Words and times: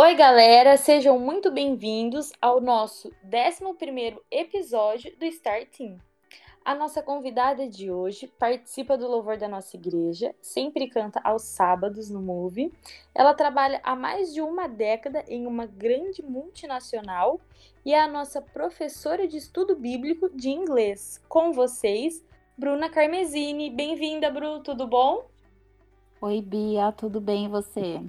Oi, 0.00 0.14
galera, 0.14 0.76
sejam 0.76 1.18
muito 1.18 1.50
bem-vindos 1.50 2.30
ao 2.40 2.60
nosso 2.60 3.10
11 3.24 4.16
episódio 4.30 5.12
do 5.18 5.28
Star 5.32 5.66
Team. 5.66 5.98
A 6.64 6.72
nossa 6.72 7.02
convidada 7.02 7.68
de 7.68 7.90
hoje 7.90 8.28
participa 8.38 8.96
do 8.96 9.08
louvor 9.08 9.36
da 9.36 9.48
nossa 9.48 9.76
igreja, 9.76 10.32
sempre 10.40 10.88
canta 10.88 11.20
aos 11.24 11.42
sábados 11.42 12.08
no 12.10 12.22
Move. 12.22 12.72
Ela 13.12 13.34
trabalha 13.34 13.80
há 13.82 13.96
mais 13.96 14.32
de 14.32 14.40
uma 14.40 14.68
década 14.68 15.24
em 15.26 15.48
uma 15.48 15.66
grande 15.66 16.22
multinacional 16.22 17.40
e 17.84 17.92
é 17.92 17.98
a 17.98 18.06
nossa 18.06 18.40
professora 18.40 19.26
de 19.26 19.36
estudo 19.36 19.74
bíblico 19.74 20.30
de 20.30 20.48
inglês. 20.48 21.20
Com 21.28 21.52
vocês, 21.52 22.24
Bruna 22.56 22.88
Carmesini. 22.88 23.68
Bem-vinda, 23.68 24.30
Bru, 24.30 24.60
tudo 24.60 24.86
bom? 24.86 25.26
Oi, 26.20 26.40
Bia, 26.40 26.92
tudo 26.92 27.20
bem 27.20 27.46
e 27.46 27.48
você? 27.48 28.00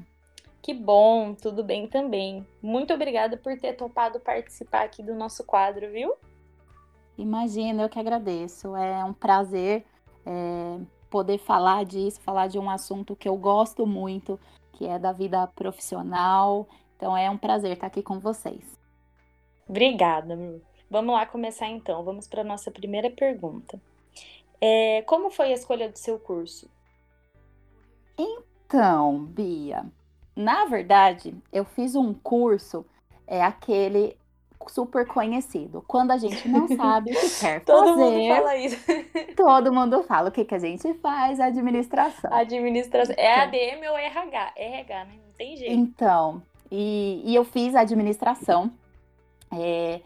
Que 0.62 0.74
bom, 0.74 1.34
tudo 1.34 1.64
bem 1.64 1.88
também. 1.88 2.46
Muito 2.62 2.94
obrigada 2.94 3.38
por 3.38 3.58
ter 3.58 3.74
topado 3.74 4.20
participar 4.20 4.84
aqui 4.84 5.02
do 5.02 5.16
nosso 5.16 5.44
quadro, 5.44 5.90
viu? 5.92 6.14
Imagina, 7.18 7.84
eu 7.84 7.90
que 7.90 8.00
agradeço. 8.00 8.76
É 8.76 9.04
um 9.04 9.14
prazer 9.14 9.86
é, 10.26 10.80
poder 11.10 11.38
falar 11.38 11.86
disso, 11.86 12.22
falar 12.22 12.48
de 12.48 12.60
um 12.60 12.70
assunto 12.70 13.16
que 13.16 13.28
eu 13.28 13.36
gosto 13.38 13.86
muito, 13.86 14.40
que 14.74 14.86
é 14.86 15.00
da 15.00 15.12
vida 15.12 15.48
profissional. 15.48 16.68
Então 16.96 17.16
é 17.16 17.30
um 17.30 17.38
prazer 17.38 17.74
estar 17.74 17.88
aqui 17.88 18.04
com 18.04 18.20
vocês. 18.20 18.78
Obrigada, 19.68 20.36
Bru. 20.36 20.62
Vamos 20.90 21.14
lá 21.14 21.26
começar 21.26 21.68
então. 21.68 22.04
Vamos 22.04 22.28
para 22.28 22.42
a 22.42 22.46
nossa 22.46 22.72
primeira 22.72 23.10
pergunta. 23.10 23.80
É, 24.60 25.02
como 25.04 25.30
foi 25.30 25.52
a 25.52 25.56
escolha 25.56 25.90
do 25.90 25.98
seu 25.98 26.20
curso? 26.20 26.70
Então, 28.18 29.26
Bia, 29.26 29.86
na 30.40 30.66
verdade, 30.66 31.36
eu 31.52 31.66
fiz 31.66 31.96
um 31.96 32.14
curso, 32.14 32.86
é 33.28 33.44
aquele 33.44 34.16
super 34.68 35.06
conhecido. 35.06 35.84
Quando 35.86 36.12
a 36.12 36.18
gente 36.18 36.48
não 36.48 36.66
sabe 36.78 37.12
o 37.12 37.20
que 37.20 37.40
quer 37.40 37.60
todo 37.62 37.88
fazer. 37.88 38.02
Todo 38.02 38.12
mundo 38.12 38.36
fala 38.36 38.56
isso. 38.56 38.86
todo 39.36 39.74
mundo 39.74 40.04
fala 40.04 40.30
o 40.30 40.32
que, 40.32 40.46
que 40.46 40.56
a 40.56 40.60
gente 40.60 40.94
faz, 40.96 41.42
administração. 41.42 42.34
Administração. 42.34 43.16
É 43.18 43.42
ADM 43.42 43.90
ou 43.90 43.98
RH? 43.98 44.54
RH, 44.56 45.06
né? 45.06 45.14
Não 45.28 45.34
tem 45.34 45.58
jeito. 45.58 45.74
Então, 45.74 46.42
e, 46.72 47.22
e 47.26 47.36
eu 47.36 47.44
fiz 47.44 47.76
administração. 47.76 48.72
É, 49.52 50.00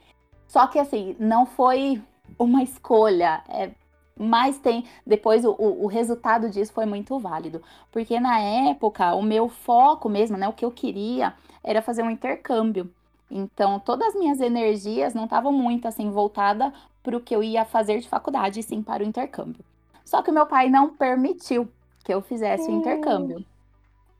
só 0.48 0.66
que 0.66 0.80
assim, 0.80 1.16
não 1.20 1.46
foi 1.46 2.02
uma 2.40 2.64
escolha. 2.64 3.44
É, 3.50 3.70
mas 4.18 4.60
tem 4.60 4.86
depois 5.06 5.44
o, 5.44 5.56
o, 5.60 5.88
resultado 5.88 6.50
disso 6.50 6.72
foi 6.72 6.86
muito 6.86 7.18
válido 7.20 7.62
porque 7.92 8.20
na 8.20 8.40
época 8.40 9.16
o 9.16 9.24
meu 9.24 9.50
foco 9.50 10.08
mesmo 10.08 10.38
né 10.38 10.48
o 10.48 10.54
que 10.54 10.64
eu 10.64 10.72
queria 10.72 11.34
era 11.64 11.82
fazer 11.82 12.04
um 12.04 12.12
intercâmbio 12.12 12.90
então, 13.36 13.80
todas 13.80 14.10
as 14.10 14.16
minhas 14.16 14.40
energias 14.40 15.16
não 15.16 15.24
estavam 15.24 15.52
muito 15.52 15.88
assim 15.88 16.12
voltada 16.12 16.72
para 17.02 17.18
o 17.18 17.20
que 17.20 17.36
eu 17.36 17.42
ia 17.42 17.66
fazer 17.66 18.00
de 18.00 18.08
faculdade, 18.08 18.62
sim 18.62 18.84
para 18.84 19.04
o 19.04 19.06
intercâmbio. 19.06 19.66
Só 20.06 20.22
que 20.22 20.30
o 20.30 20.34
meu 20.34 20.46
pai 20.46 20.70
não 20.70 20.94
permitiu 20.94 21.68
que 22.04 22.14
eu 22.14 22.22
fizesse 22.22 22.70
o 22.70 22.72
intercâmbio. 22.72 23.44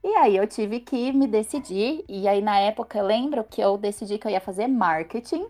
E 0.02 0.08
aí 0.16 0.36
eu 0.36 0.46
tive 0.48 0.80
que 0.80 1.12
me 1.12 1.28
decidir, 1.28 2.04
e 2.08 2.26
aí 2.26 2.42
na 2.42 2.58
época 2.58 2.98
eu 2.98 3.06
lembro 3.06 3.44
que 3.44 3.60
eu 3.60 3.78
decidi 3.78 4.18
que 4.18 4.26
eu 4.26 4.32
ia 4.32 4.40
fazer 4.40 4.66
marketing, 4.66 5.46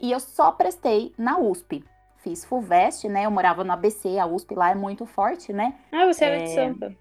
e 0.00 0.12
eu 0.12 0.20
só 0.20 0.52
prestei 0.52 1.12
na 1.18 1.38
USP. 1.38 1.84
Fiz 2.22 2.44
FUVEST, 2.44 3.08
né? 3.08 3.24
Eu 3.26 3.30
morava 3.30 3.64
no 3.64 3.72
ABC, 3.72 4.18
a 4.18 4.26
USP 4.26 4.54
lá 4.54 4.70
é 4.70 4.74
muito 4.74 5.06
forte, 5.06 5.52
né? 5.52 5.74
Ah, 5.90 6.06
você 6.06 6.24
era 6.24 6.36
é... 6.36 6.44
de 6.44 6.54
Sampa. 6.54 6.94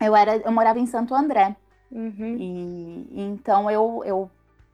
Eu, 0.00 0.14
era, 0.14 0.36
eu 0.36 0.52
morava 0.52 0.78
em 0.78 0.86
Santo 0.86 1.14
André. 1.14 1.56
Uhum. 1.90 2.36
E 2.38 3.20
então 3.20 3.70
eu, 3.70 4.02
eu 4.04 4.30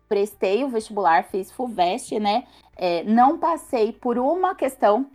prestei 0.08 0.64
o 0.64 0.68
vestibular, 0.68 1.24
fiz 1.24 1.50
FUVEST, 1.50 2.18
né? 2.18 2.44
É, 2.76 3.02
não 3.04 3.38
passei 3.38 3.92
por 3.92 4.18
uma 4.18 4.54
questão, 4.54 5.06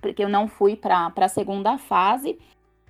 porque 0.00 0.24
eu 0.24 0.28
não 0.28 0.48
fui 0.48 0.74
para 0.74 1.12
a 1.14 1.28
segunda 1.28 1.78
fase. 1.78 2.38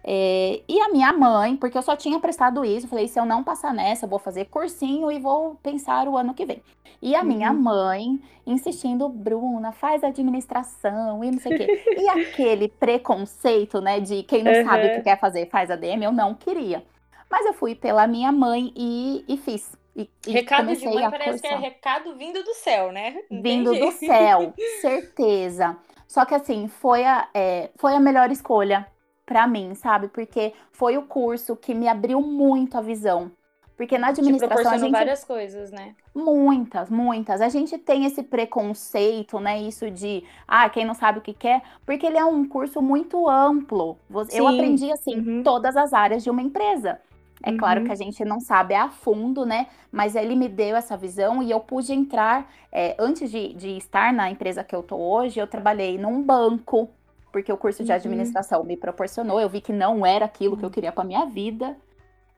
É, 0.04 0.60
e 0.68 0.80
a 0.80 0.88
minha 0.88 1.12
mãe, 1.12 1.56
porque 1.56 1.78
eu 1.78 1.82
só 1.82 1.94
tinha 1.94 2.18
prestado 2.18 2.64
isso, 2.64 2.88
falei: 2.88 3.06
se 3.06 3.18
eu 3.18 3.24
não 3.24 3.44
passar 3.44 3.72
nessa, 3.72 4.06
eu 4.06 4.10
vou 4.10 4.18
fazer 4.18 4.46
cursinho 4.46 5.10
e 5.12 5.18
vou 5.18 5.54
pensar 5.62 6.08
o 6.08 6.16
ano 6.16 6.34
que 6.34 6.44
vem. 6.44 6.62
E 7.00 7.14
a 7.14 7.20
uhum. 7.20 7.26
minha 7.26 7.52
mãe 7.52 8.20
insistindo, 8.46 9.08
Bruna, 9.08 9.72
faz 9.72 10.02
administração 10.02 11.22
e 11.22 11.30
não 11.30 11.38
sei 11.38 11.54
o 11.54 11.56
quê. 11.58 11.84
e 11.98 12.08
aquele 12.10 12.68
preconceito, 12.68 13.80
né, 13.80 14.00
de 14.00 14.22
quem 14.24 14.42
não 14.42 14.52
uhum. 14.52 14.64
sabe 14.64 14.86
o 14.86 14.94
que 14.96 15.02
quer 15.02 15.18
fazer, 15.18 15.48
faz 15.48 15.70
ADM, 15.70 16.02
eu 16.02 16.12
não 16.12 16.34
queria. 16.34 16.84
Mas 17.30 17.46
eu 17.46 17.54
fui 17.54 17.74
pela 17.74 18.06
minha 18.06 18.30
mãe 18.30 18.72
e, 18.76 19.24
e 19.28 19.36
fiz. 19.36 19.76
E, 19.94 20.08
e 20.26 20.32
recado 20.32 20.74
de 20.74 20.86
mãe 20.86 21.10
parece 21.10 21.40
cursar. 21.40 21.40
que 21.40 21.54
é 21.54 21.56
recado 21.56 22.14
vindo 22.16 22.42
do 22.42 22.54
céu, 22.54 22.92
né? 22.92 23.16
vindo 23.30 23.72
do 23.74 23.90
céu, 23.92 24.52
certeza. 24.80 25.76
Só 26.08 26.24
que 26.24 26.34
assim, 26.34 26.68
foi 26.68 27.04
a, 27.04 27.28
é, 27.32 27.70
foi 27.76 27.94
a 27.94 28.00
melhor 28.00 28.30
escolha 28.30 28.86
para 29.32 29.46
mim, 29.46 29.74
sabe? 29.74 30.08
Porque 30.08 30.52
foi 30.70 30.98
o 30.98 31.02
curso 31.02 31.56
que 31.56 31.74
me 31.74 31.88
abriu 31.88 32.20
muito 32.20 32.76
a 32.76 32.82
visão. 32.82 33.30
Porque 33.76 33.96
na 33.96 34.08
administração 34.08 34.70
a 34.70 34.76
gente 34.76 34.92
várias 34.92 35.24
coisas, 35.24 35.72
né? 35.72 35.94
Muitas, 36.14 36.90
muitas. 36.90 37.40
A 37.40 37.48
gente 37.48 37.78
tem 37.78 38.04
esse 38.04 38.22
preconceito, 38.22 39.40
né? 39.40 39.60
Isso 39.60 39.90
de, 39.90 40.22
ah, 40.46 40.68
quem 40.68 40.84
não 40.84 40.94
sabe 40.94 41.18
o 41.18 41.22
que 41.22 41.32
quer, 41.32 41.62
porque 41.84 42.06
ele 42.06 42.18
é 42.18 42.24
um 42.24 42.46
curso 42.46 42.82
muito 42.82 43.28
amplo. 43.28 43.98
Eu 44.30 44.46
aprendi 44.46 44.92
assim 44.92 45.18
uhum. 45.18 45.42
todas 45.42 45.76
as 45.76 45.92
áreas 45.92 46.22
de 46.22 46.30
uma 46.30 46.42
empresa. 46.42 47.00
É 47.42 47.50
uhum. 47.50 47.56
claro 47.56 47.84
que 47.84 47.90
a 47.90 47.96
gente 47.96 48.24
não 48.24 48.38
sabe 48.38 48.74
a 48.74 48.88
fundo, 48.88 49.44
né? 49.44 49.66
Mas 49.90 50.14
ele 50.14 50.36
me 50.36 50.48
deu 50.48 50.76
essa 50.76 50.96
visão 50.96 51.42
e 51.42 51.50
eu 51.50 51.58
pude 51.58 51.92
entrar. 51.92 52.48
É, 52.70 52.94
antes 52.98 53.30
de, 53.30 53.52
de, 53.54 53.76
estar 53.76 54.12
na 54.12 54.30
empresa 54.30 54.62
que 54.62 54.76
eu 54.76 54.82
tô 54.82 54.96
hoje, 54.96 55.40
eu 55.40 55.46
trabalhei 55.46 55.98
num 55.98 56.22
banco, 56.22 56.88
porque 57.32 57.52
o 57.52 57.56
curso 57.56 57.82
de 57.82 57.90
uhum. 57.90 57.96
administração 57.96 58.62
me 58.62 58.76
proporcionou. 58.76 59.40
Eu 59.40 59.48
vi 59.48 59.60
que 59.60 59.72
não 59.72 60.04
era 60.04 60.26
aquilo 60.26 60.56
que 60.56 60.64
eu 60.64 60.70
queria 60.70 60.92
para 60.92 61.02
minha 61.02 61.24
vida. 61.24 61.76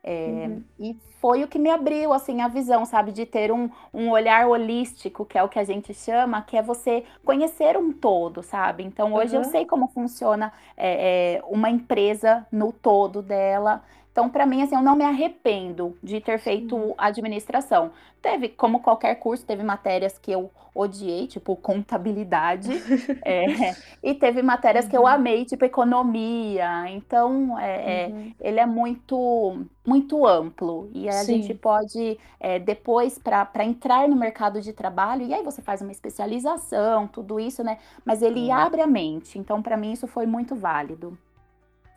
É, 0.06 0.46
uhum. 0.48 0.62
E 0.78 0.96
foi 1.18 1.42
o 1.42 1.48
que 1.48 1.58
me 1.58 1.70
abriu, 1.70 2.12
assim, 2.12 2.42
a 2.42 2.48
visão, 2.48 2.84
sabe? 2.84 3.10
De 3.10 3.24
ter 3.24 3.50
um, 3.50 3.70
um 3.92 4.10
olhar 4.10 4.46
holístico, 4.46 5.24
que 5.24 5.38
é 5.38 5.42
o 5.42 5.48
que 5.48 5.58
a 5.58 5.64
gente 5.64 5.94
chama, 5.94 6.42
que 6.42 6.56
é 6.56 6.62
você 6.62 7.04
conhecer 7.24 7.76
um 7.76 7.90
todo, 7.90 8.42
sabe? 8.42 8.84
Então, 8.84 9.14
hoje 9.14 9.34
uhum. 9.34 9.42
eu 9.42 9.48
sei 9.48 9.64
como 9.64 9.88
funciona 9.88 10.52
é, 10.76 11.36
é, 11.36 11.42
uma 11.48 11.70
empresa 11.70 12.46
no 12.52 12.70
todo 12.70 13.22
dela. 13.22 13.82
Então, 14.14 14.30
para 14.30 14.46
mim, 14.46 14.62
assim, 14.62 14.76
eu 14.76 14.80
não 14.80 14.94
me 14.94 15.02
arrependo 15.02 15.98
de 16.00 16.20
ter 16.20 16.38
feito 16.38 16.94
administração. 16.96 17.90
Teve, 18.22 18.48
como 18.48 18.78
qualquer 18.78 19.16
curso, 19.16 19.44
teve 19.44 19.64
matérias 19.64 20.16
que 20.16 20.30
eu 20.30 20.52
odiei, 20.72 21.26
tipo 21.26 21.56
contabilidade, 21.56 22.70
é, 23.26 23.74
e 24.00 24.14
teve 24.14 24.40
matérias 24.40 24.84
uhum. 24.84 24.90
que 24.92 24.96
eu 24.96 25.00
uhum. 25.00 25.08
amei, 25.08 25.44
tipo 25.44 25.64
economia. 25.64 26.88
Então, 26.90 27.58
é, 27.58 28.04
é, 28.04 28.06
uhum. 28.06 28.32
ele 28.40 28.60
é 28.60 28.66
muito, 28.66 29.66
muito 29.84 30.24
amplo 30.24 30.88
e 30.94 31.08
a 31.08 31.24
Sim. 31.24 31.42
gente 31.42 31.52
pode 31.52 32.16
é, 32.38 32.60
depois 32.60 33.18
para 33.18 33.64
entrar 33.64 34.08
no 34.08 34.14
mercado 34.14 34.60
de 34.60 34.72
trabalho 34.72 35.26
e 35.26 35.34
aí 35.34 35.42
você 35.42 35.60
faz 35.60 35.82
uma 35.82 35.90
especialização, 35.90 37.08
tudo 37.08 37.40
isso, 37.40 37.64
né? 37.64 37.78
Mas 38.04 38.22
ele 38.22 38.42
uhum. 38.42 38.54
abre 38.54 38.80
a 38.80 38.86
mente. 38.86 39.40
Então, 39.40 39.60
para 39.60 39.76
mim, 39.76 39.90
isso 39.90 40.06
foi 40.06 40.24
muito 40.24 40.54
válido. 40.54 41.18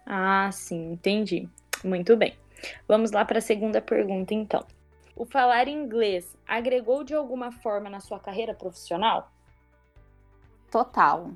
Ah, 0.04 0.50
sim, 0.52 0.94
entendi. 0.94 1.48
Muito 1.84 2.16
bem. 2.16 2.36
Vamos 2.88 3.12
lá 3.12 3.24
para 3.24 3.40
a 3.40 3.42
segunda 3.42 3.82
pergunta, 3.82 4.34
então. 4.34 4.64
O 5.16 5.26
falar 5.26 5.68
inglês 5.68 6.38
agregou 6.48 7.04
de 7.04 7.14
alguma 7.14 7.52
forma 7.52 7.90
na 7.90 8.00
sua 8.00 8.20
carreira 8.20 8.54
profissional? 8.54 9.32
Total. 10.70 11.32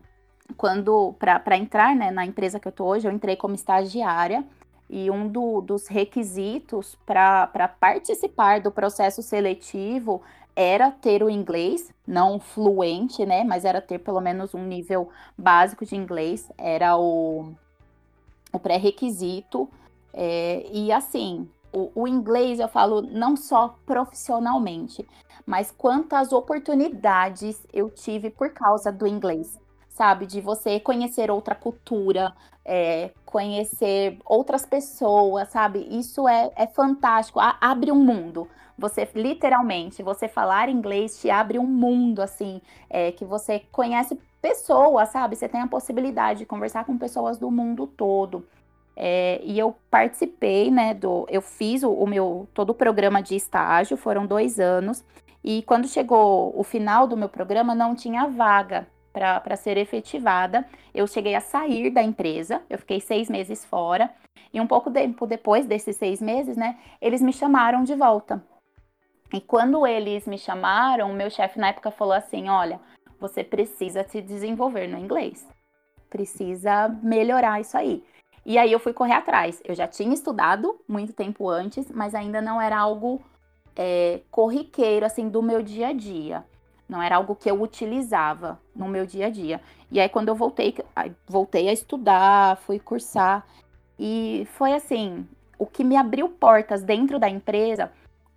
Quando, 0.57 1.13
para 1.13 1.57
entrar 1.57 1.95
né, 1.95 2.11
na 2.11 2.25
empresa 2.25 2.59
que 2.59 2.67
eu 2.67 2.71
tô 2.71 2.85
hoje, 2.85 3.07
eu 3.07 3.11
entrei 3.11 3.35
como 3.35 3.55
estagiária 3.55 4.45
e 4.89 5.09
um 5.09 5.27
do, 5.27 5.61
dos 5.61 5.87
requisitos 5.87 6.97
para 7.05 7.47
participar 7.79 8.59
do 8.59 8.69
processo 8.71 9.23
seletivo 9.23 10.21
era 10.53 10.91
ter 10.91 11.23
o 11.23 11.29
inglês, 11.29 11.93
não 12.05 12.39
fluente, 12.39 13.25
né? 13.25 13.43
Mas 13.43 13.63
era 13.63 13.81
ter 13.81 13.99
pelo 13.99 14.19
menos 14.19 14.53
um 14.53 14.65
nível 14.65 15.09
básico 15.37 15.85
de 15.85 15.95
inglês, 15.95 16.51
era 16.57 16.97
o, 16.97 17.53
o 18.51 18.59
pré-requisito. 18.59 19.69
É, 20.13 20.65
e 20.71 20.91
assim, 20.91 21.49
o, 21.71 21.91
o, 21.95 22.07
inglês 22.07 22.59
eu 22.59 22.67
falo 22.67 23.01
não 23.01 23.35
só 23.35 23.75
profissionalmente, 23.85 25.07
mas 25.45 25.71
quantas 25.71 26.31
oportunidades 26.33 27.65
eu 27.73 27.89
tive 27.89 28.29
por 28.29 28.51
causa 28.51 28.91
do 28.91 29.07
inglês, 29.07 29.59
sabe? 29.89 30.25
De 30.25 30.41
você 30.41 30.79
conhecer 30.79 31.31
outra 31.31 31.55
cultura, 31.55 32.33
é, 32.65 33.11
conhecer 33.25 34.19
outras 34.25 34.65
pessoas, 34.65 35.49
sabe? 35.49 35.87
Isso 35.89 36.27
é, 36.27 36.51
é 36.55 36.67
fantástico, 36.67 37.39
a, 37.39 37.57
abre 37.61 37.91
um 37.91 38.03
mundo. 38.03 38.47
Você 38.77 39.07
literalmente, 39.15 40.01
você 40.01 40.27
falar 40.27 40.67
inglês 40.67 41.19
te 41.19 41.29
abre 41.29 41.59
um 41.59 41.67
mundo 41.67 42.21
assim, 42.21 42.61
é, 42.89 43.11
que 43.11 43.23
você 43.23 43.59
conhece 43.71 44.19
pessoas, 44.41 45.09
sabe? 45.09 45.35
Você 45.35 45.47
tem 45.47 45.61
a 45.61 45.67
possibilidade 45.67 46.39
de 46.39 46.45
conversar 46.45 46.83
com 46.83 46.97
pessoas 46.97 47.37
do 47.37 47.51
mundo 47.51 47.85
todo. 47.85 48.45
É, 48.95 49.39
e 49.43 49.57
eu 49.57 49.75
participei, 49.89 50.69
né, 50.69 50.93
do, 50.93 51.25
eu 51.29 51.41
fiz 51.41 51.83
o, 51.83 51.91
o, 51.91 52.05
meu, 52.05 52.47
todo 52.53 52.71
o 52.71 52.75
programa 52.75 53.21
de 53.21 53.35
estágio, 53.35 53.97
foram 53.97 54.25
dois 54.25 54.59
anos, 54.59 55.03
e 55.43 55.63
quando 55.63 55.87
chegou 55.87 56.53
o 56.55 56.63
final 56.63 57.07
do 57.07 57.17
meu 57.17 57.29
programa, 57.29 57.73
não 57.73 57.95
tinha 57.95 58.27
vaga 58.27 58.87
para 59.11 59.55
ser 59.55 59.77
efetivada. 59.77 60.65
Eu 60.93 61.07
cheguei 61.07 61.35
a 61.35 61.41
sair 61.41 61.89
da 61.89 62.01
empresa, 62.01 62.61
eu 62.69 62.77
fiquei 62.77 62.99
seis 63.01 63.29
meses 63.29 63.65
fora, 63.65 64.09
e 64.53 64.61
um 64.61 64.67
pouco 64.67 64.91
tempo 64.91 65.25
depois 65.25 65.65
desses 65.65 65.95
seis 65.95 66.21
meses, 66.21 66.55
né, 66.55 66.77
eles 67.01 67.21
me 67.21 67.33
chamaram 67.33 67.83
de 67.83 67.95
volta. 67.95 68.43
E 69.33 69.39
quando 69.39 69.87
eles 69.87 70.27
me 70.27 70.37
chamaram, 70.37 71.13
meu 71.13 71.29
chefe 71.29 71.57
na 71.57 71.69
época 71.69 71.89
falou 71.89 72.13
assim: 72.13 72.49
olha, 72.49 72.79
você 73.19 73.43
precisa 73.43 74.03
se 74.03 74.21
desenvolver 74.21 74.87
no 74.87 74.97
inglês, 74.97 75.47
precisa 76.09 76.89
melhorar 77.01 77.61
isso 77.61 77.77
aí. 77.77 78.03
E 78.45 78.57
aí 78.57 78.71
eu 78.71 78.79
fui 78.79 78.93
correr 78.93 79.13
atrás. 79.13 79.61
Eu 79.63 79.75
já 79.75 79.87
tinha 79.87 80.13
estudado 80.13 80.79
muito 80.87 81.13
tempo 81.13 81.47
antes, 81.49 81.91
mas 81.91 82.15
ainda 82.15 82.41
não 82.41 82.61
era 82.61 82.77
algo 82.77 83.21
é, 83.75 84.21
corriqueiro, 84.31 85.05
assim, 85.05 85.29
do 85.29 85.41
meu 85.41 85.61
dia 85.61 85.89
a 85.89 85.93
dia. 85.93 86.43
Não 86.89 87.01
era 87.01 87.15
algo 87.15 87.35
que 87.35 87.49
eu 87.49 87.61
utilizava 87.61 88.59
no 88.75 88.87
meu 88.87 89.05
dia 89.05 89.27
a 89.27 89.29
dia. 89.29 89.61
E 89.91 89.99
aí, 89.99 90.09
quando 90.09 90.29
eu 90.29 90.35
voltei, 90.35 90.75
voltei 91.27 91.69
a 91.69 91.73
estudar, 91.73 92.57
fui 92.57 92.79
cursar. 92.79 93.45
E 93.97 94.47
foi 94.53 94.73
assim, 94.73 95.25
o 95.57 95.65
que 95.65 95.83
me 95.83 95.95
abriu 95.95 96.27
portas 96.27 96.83
dentro 96.83 97.19
da 97.19 97.29
empresa. 97.29 97.91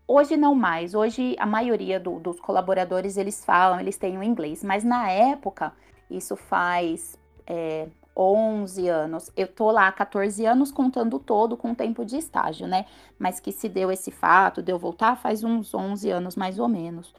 Hoje 0.06 0.37
não 0.37 0.55
mais. 0.55 0.95
Hoje 0.95 1.35
a 1.39 1.47
maioria 1.47 1.99
do, 1.99 2.21
dos 2.21 2.39
colaboradores 2.39 3.17
eles 3.17 3.45
falam, 3.45 3.81
eles 3.81 3.97
têm 3.97 4.19
o 4.19 4.23
inglês. 4.23 4.62
Mas 4.62 4.85
na 4.85 5.11
época, 5.11 5.73
isso 6.11 6.37
faz 6.37 7.19
é, 7.47 7.89
11 8.16 8.88
anos. 8.88 9.31
Eu 9.37 9.49
tô 9.49 9.70
lá 9.70 9.90
14 9.90 10.44
anos 10.46 10.70
contando 10.70 11.19
todo 11.19 11.56
com 11.56 11.72
o 11.72 11.75
tempo 11.75 12.05
de 12.05 12.16
estágio, 12.16 12.66
né? 12.66 12.87
Mas 13.19 13.40
que 13.40 13.50
se 13.52 13.69
deu 13.69 13.90
esse 13.90 14.11
fato 14.11 14.62
de 14.62 14.72
eu 14.72 14.78
voltar 14.78 15.16
faz 15.16 15.43
uns 15.43 15.75
11 15.75 16.11
anos 16.11 16.37
mais 16.37 16.58
ou 16.58 16.69
menos. 16.69 17.14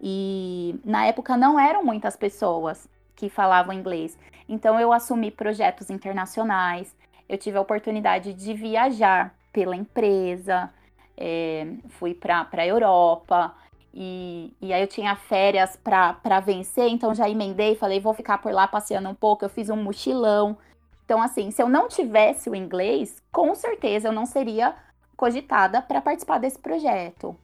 E 0.00 0.80
na 0.84 1.06
época 1.06 1.36
não 1.36 1.58
eram 1.58 1.84
muitas 1.84 2.16
pessoas 2.16 2.88
que 3.14 3.28
falavam 3.28 3.74
inglês. 3.74 4.18
Então 4.48 4.80
eu 4.80 4.92
assumi 4.92 5.30
projetos 5.30 5.90
internacionais. 5.90 6.94
Eu 7.28 7.38
tive 7.38 7.58
a 7.58 7.60
oportunidade 7.60 8.32
de 8.32 8.54
viajar 8.54 9.34
pela 9.52 9.76
empresa. 9.76 10.70
É, 11.16 11.66
fui 11.90 12.14
para 12.14 12.48
a 12.50 12.66
Europa, 12.66 13.54
e, 13.92 14.54
e 14.60 14.72
aí 14.72 14.80
eu 14.80 14.86
tinha 14.86 15.16
férias 15.16 15.76
para 15.76 16.40
vencer, 16.40 16.88
então 16.88 17.14
já 17.14 17.28
emendei, 17.28 17.74
falei, 17.74 18.00
vou 18.00 18.14
ficar 18.14 18.38
por 18.38 18.52
lá 18.52 18.68
passeando 18.68 19.08
um 19.08 19.14
pouco, 19.14 19.44
eu 19.44 19.48
fiz 19.48 19.68
um 19.68 19.76
mochilão. 19.76 20.56
Então, 21.04 21.20
assim, 21.20 21.50
se 21.50 21.60
eu 21.60 21.68
não 21.68 21.88
tivesse 21.88 22.48
o 22.48 22.54
inglês, 22.54 23.20
com 23.32 23.54
certeza 23.54 24.08
eu 24.08 24.12
não 24.12 24.26
seria 24.26 24.74
cogitada 25.16 25.82
para 25.82 26.00
participar 26.00 26.38
desse 26.38 26.58
projeto. 26.58 27.36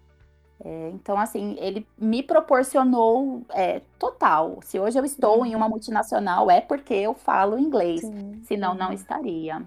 É, 0.64 0.90
então, 0.94 1.18
assim, 1.18 1.56
ele 1.58 1.86
me 1.98 2.22
proporcionou 2.22 3.42
é, 3.50 3.82
total. 3.98 4.58
Se 4.62 4.78
hoje 4.78 4.98
eu 4.98 5.04
estou 5.04 5.44
em 5.44 5.54
uma 5.54 5.68
multinacional, 5.68 6.50
é 6.50 6.60
porque 6.60 6.94
eu 6.94 7.12
falo 7.12 7.58
inglês, 7.58 8.00
sim, 8.00 8.42
senão 8.46 8.74
não 8.74 8.92
estaria. 8.92 9.62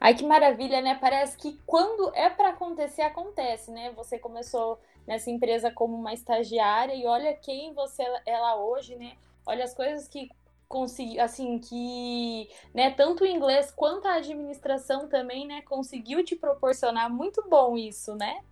Ai, 0.00 0.14
que 0.14 0.26
maravilha, 0.26 0.80
né? 0.80 0.98
Parece 1.00 1.36
que 1.36 1.60
quando 1.64 2.10
é 2.14 2.28
para 2.28 2.48
acontecer, 2.48 3.02
acontece, 3.02 3.70
né? 3.70 3.92
Você 3.94 4.18
começou 4.18 4.80
nessa 5.06 5.30
empresa 5.30 5.70
como 5.70 5.96
uma 5.96 6.12
estagiária 6.12 6.94
e 6.94 7.06
olha 7.06 7.34
quem 7.34 7.72
você 7.74 8.04
lá 8.26 8.56
hoje, 8.56 8.96
né? 8.96 9.16
Olha 9.46 9.64
as 9.64 9.74
coisas 9.74 10.06
que 10.08 10.30
consegui, 10.68 11.20
assim, 11.20 11.58
que, 11.58 12.48
né, 12.72 12.90
tanto 12.92 13.24
o 13.24 13.26
inglês 13.26 13.70
quanto 13.70 14.08
a 14.08 14.14
administração 14.14 15.06
também, 15.06 15.46
né, 15.46 15.60
conseguiu 15.62 16.24
te 16.24 16.34
proporcionar 16.34 17.10
muito 17.10 17.46
bom 17.46 17.76
isso, 17.76 18.14
né? 18.14 18.42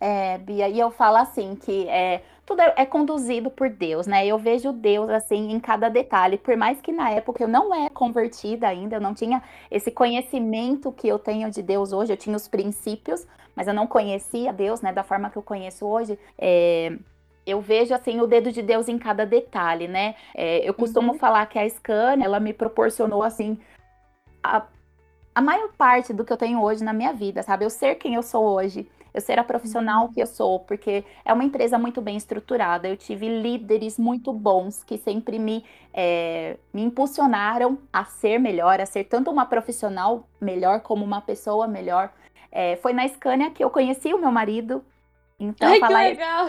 É, 0.00 0.38
Bia, 0.38 0.68
e 0.68 0.78
eu 0.78 0.90
falo 0.90 1.16
assim 1.16 1.54
que 1.54 1.88
é, 1.88 2.22
tudo 2.44 2.60
é, 2.60 2.74
é, 2.76 2.86
conduzido 2.86 3.50
por 3.50 3.70
Deus, 3.70 4.06
né? 4.06 4.26
Eu 4.26 4.38
vejo 4.38 4.72
Deus 4.72 5.08
assim 5.08 5.52
em 5.52 5.60
cada 5.60 5.88
detalhe, 5.88 6.36
por 6.36 6.56
mais 6.56 6.80
que 6.80 6.92
na 6.92 7.10
época 7.10 7.42
eu 7.42 7.48
não 7.48 7.74
era 7.74 7.90
convertida 7.90 8.68
ainda, 8.68 8.96
eu 8.96 9.00
não 9.00 9.14
tinha 9.14 9.42
esse 9.70 9.90
conhecimento 9.90 10.92
que 10.92 11.08
eu 11.08 11.18
tenho 11.18 11.50
de 11.50 11.62
Deus 11.62 11.92
hoje, 11.92 12.12
eu 12.12 12.16
tinha 12.16 12.36
os 12.36 12.48
princípios, 12.48 13.26
mas 13.54 13.68
eu 13.68 13.74
não 13.74 13.86
conhecia 13.86 14.52
Deus, 14.52 14.80
né, 14.80 14.92
da 14.92 15.02
forma 15.02 15.30
que 15.30 15.36
eu 15.36 15.42
conheço 15.42 15.86
hoje. 15.86 16.18
É, 16.36 16.92
eu 17.46 17.60
vejo 17.60 17.94
assim 17.94 18.20
o 18.20 18.26
dedo 18.26 18.50
de 18.50 18.62
Deus 18.62 18.88
em 18.88 18.98
cada 18.98 19.24
detalhe, 19.24 19.86
né? 19.86 20.14
É, 20.34 20.66
eu 20.68 20.74
costumo 20.74 21.12
uhum. 21.12 21.18
falar 21.18 21.46
que 21.46 21.58
a 21.58 21.68
Scania, 21.68 22.24
ela 22.24 22.40
me 22.40 22.52
proporcionou 22.52 23.22
assim 23.22 23.58
a, 24.42 24.66
a 25.34 25.40
maior 25.42 25.70
parte 25.76 26.12
do 26.12 26.24
que 26.24 26.32
eu 26.32 26.36
tenho 26.36 26.62
hoje 26.62 26.82
na 26.82 26.92
minha 26.92 27.12
vida, 27.12 27.42
sabe? 27.42 27.64
Eu 27.64 27.70
ser 27.70 27.96
quem 27.96 28.14
eu 28.14 28.22
sou 28.22 28.44
hoje 28.44 28.88
eu 29.14 29.20
ser 29.20 29.38
a 29.38 29.44
profissional 29.44 30.08
que 30.08 30.20
eu 30.20 30.26
sou, 30.26 30.58
porque 30.58 31.04
é 31.24 31.32
uma 31.32 31.44
empresa 31.44 31.78
muito 31.78 32.02
bem 32.02 32.16
estruturada. 32.16 32.88
Eu 32.88 32.96
tive 32.96 33.28
líderes 33.28 33.96
muito 33.96 34.32
bons 34.32 34.82
que 34.82 34.98
sempre 34.98 35.38
me, 35.38 35.64
é, 35.94 36.56
me 36.72 36.82
impulsionaram 36.82 37.78
a 37.92 38.04
ser 38.04 38.38
melhor, 38.38 38.80
a 38.80 38.86
ser 38.86 39.04
tanto 39.04 39.30
uma 39.30 39.46
profissional 39.46 40.28
melhor 40.40 40.80
como 40.80 41.04
uma 41.04 41.20
pessoa 41.20 41.68
melhor. 41.68 42.12
É, 42.50 42.74
foi 42.76 42.92
na 42.92 43.06
Scania 43.06 43.50
que 43.50 43.62
eu 43.62 43.70
conheci 43.70 44.12
o 44.12 44.18
meu 44.18 44.32
marido. 44.32 44.84
Então, 45.38 45.68
Ai, 45.68 45.78
falar, 45.78 46.02
que 46.02 46.10
legal! 46.10 46.48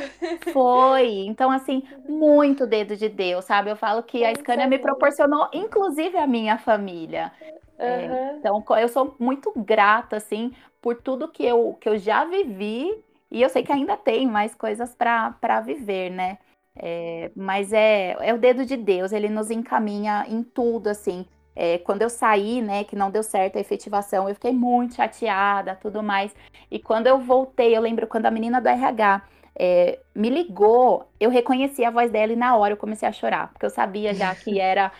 Foi. 0.51 1.25
Então, 1.27 1.51
assim, 1.51 1.83
muito 2.07 2.65
dedo 2.65 2.95
de 2.95 3.09
Deus, 3.09 3.45
sabe? 3.45 3.69
Eu 3.69 3.75
falo 3.75 4.01
que 4.03 4.23
a 4.25 4.33
Scania 4.33 4.67
me 4.67 4.79
proporcionou, 4.79 5.50
inclusive, 5.53 6.17
a 6.17 6.27
minha 6.27 6.57
família. 6.57 7.31
É, 7.77 8.36
então, 8.38 8.63
eu 8.80 8.88
sou 8.88 9.16
muito 9.19 9.51
grata, 9.56 10.18
assim, 10.18 10.54
por 10.81 10.95
tudo 10.95 11.27
que 11.27 11.45
eu, 11.45 11.77
que 11.80 11.89
eu 11.89 11.98
já 11.98 12.25
vivi 12.25 13.04
e 13.31 13.42
eu 13.42 13.50
sei 13.50 13.63
que 13.63 13.72
ainda 13.72 13.98
tem 13.98 14.27
mais 14.27 14.56
coisas 14.56 14.95
para 14.95 15.62
viver, 15.62 16.10
né? 16.10 16.38
É, 16.77 17.31
mas 17.36 17.72
é, 17.74 18.16
é 18.19 18.33
o 18.33 18.38
dedo 18.38 18.66
de 18.66 18.75
Deus, 18.77 19.12
ele 19.12 19.30
nos 19.30 19.50
encaminha 19.50 20.25
em 20.27 20.44
tudo, 20.44 20.88
assim. 20.88 21.25
É, 21.56 21.77
quando 21.80 22.01
eu 22.01 22.10
saí, 22.10 22.62
né, 22.62 22.83
que 22.83 22.98
não 22.98 23.10
deu 23.10 23.24
certo 23.24 23.57
a 23.57 23.62
efetivação, 23.62 24.27
eu 24.27 24.36
fiquei 24.36 24.51
muito 24.51 24.95
chateada, 24.95 25.75
tudo 25.75 26.04
mais. 26.04 26.36
E 26.69 26.80
quando 26.80 27.07
eu 27.07 27.19
voltei, 27.19 27.75
eu 27.75 27.81
lembro 27.81 28.07
quando 28.07 28.25
a 28.25 28.31
menina 28.31 28.60
do 28.60 28.68
RH 28.68 29.22
é, 29.57 30.00
me 30.13 30.30
ligou, 30.30 31.07
eu 31.19 31.30
reconheci 31.30 31.86
a 31.86 31.92
voz 31.92 32.12
dela 32.12 32.33
e 32.33 32.36
na 32.36 32.57
hora 32.57 32.74
eu 32.74 32.77
comecei 32.77 33.07
a 33.07 33.13
chorar, 33.13 33.51
porque 33.54 33.66
eu 33.66 33.69
sabia 33.69 34.13
já 34.13 34.36
que 34.36 34.60
era 34.60 34.92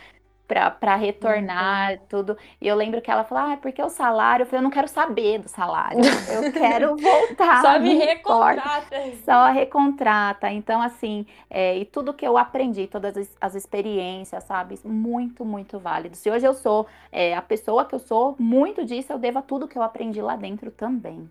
para 0.46 0.96
retornar 0.96 1.92
uhum. 1.92 1.98
tudo. 2.08 2.38
E 2.60 2.66
eu 2.68 2.76
lembro 2.76 3.02
que 3.02 3.10
ela 3.10 3.24
falou: 3.24 3.52
Ah, 3.52 3.56
porque 3.56 3.82
o 3.82 3.88
salário? 3.88 4.42
Eu 4.42 4.46
falei: 4.46 4.60
Eu 4.60 4.64
não 4.64 4.70
quero 4.70 4.88
saber 4.88 5.38
do 5.38 5.48
salário, 5.48 6.00
eu 6.32 6.52
quero 6.52 6.96
voltar. 7.00 7.62
Só 7.62 7.78
me 7.78 7.94
recontrata. 7.94 8.96
Só 9.24 9.46
recontrata. 9.50 10.50
Então, 10.50 10.80
assim, 10.80 11.26
é, 11.50 11.76
e 11.76 11.84
tudo 11.84 12.14
que 12.14 12.26
eu 12.26 12.38
aprendi, 12.38 12.86
todas 12.86 13.16
as, 13.16 13.36
as, 13.40 13.54
experiências, 13.54 14.44
sabe? 14.44 14.78
Muito, 14.84 15.44
muito 15.44 15.78
válido. 15.78 16.16
Se 16.16 16.30
hoje 16.30 16.46
eu 16.46 16.54
sou 16.54 16.86
é, 17.10 17.34
a 17.34 17.42
pessoa 17.42 17.84
que 17.84 17.94
eu 17.94 17.98
sou, 17.98 18.36
muito 18.38 18.84
disso 18.84 19.12
eu 19.12 19.18
devo 19.18 19.38
a 19.38 19.42
tudo 19.42 19.68
que 19.68 19.76
eu 19.76 19.82
aprendi 19.82 20.20
lá 20.22 20.36
dentro 20.36 20.70
também. 20.70 21.30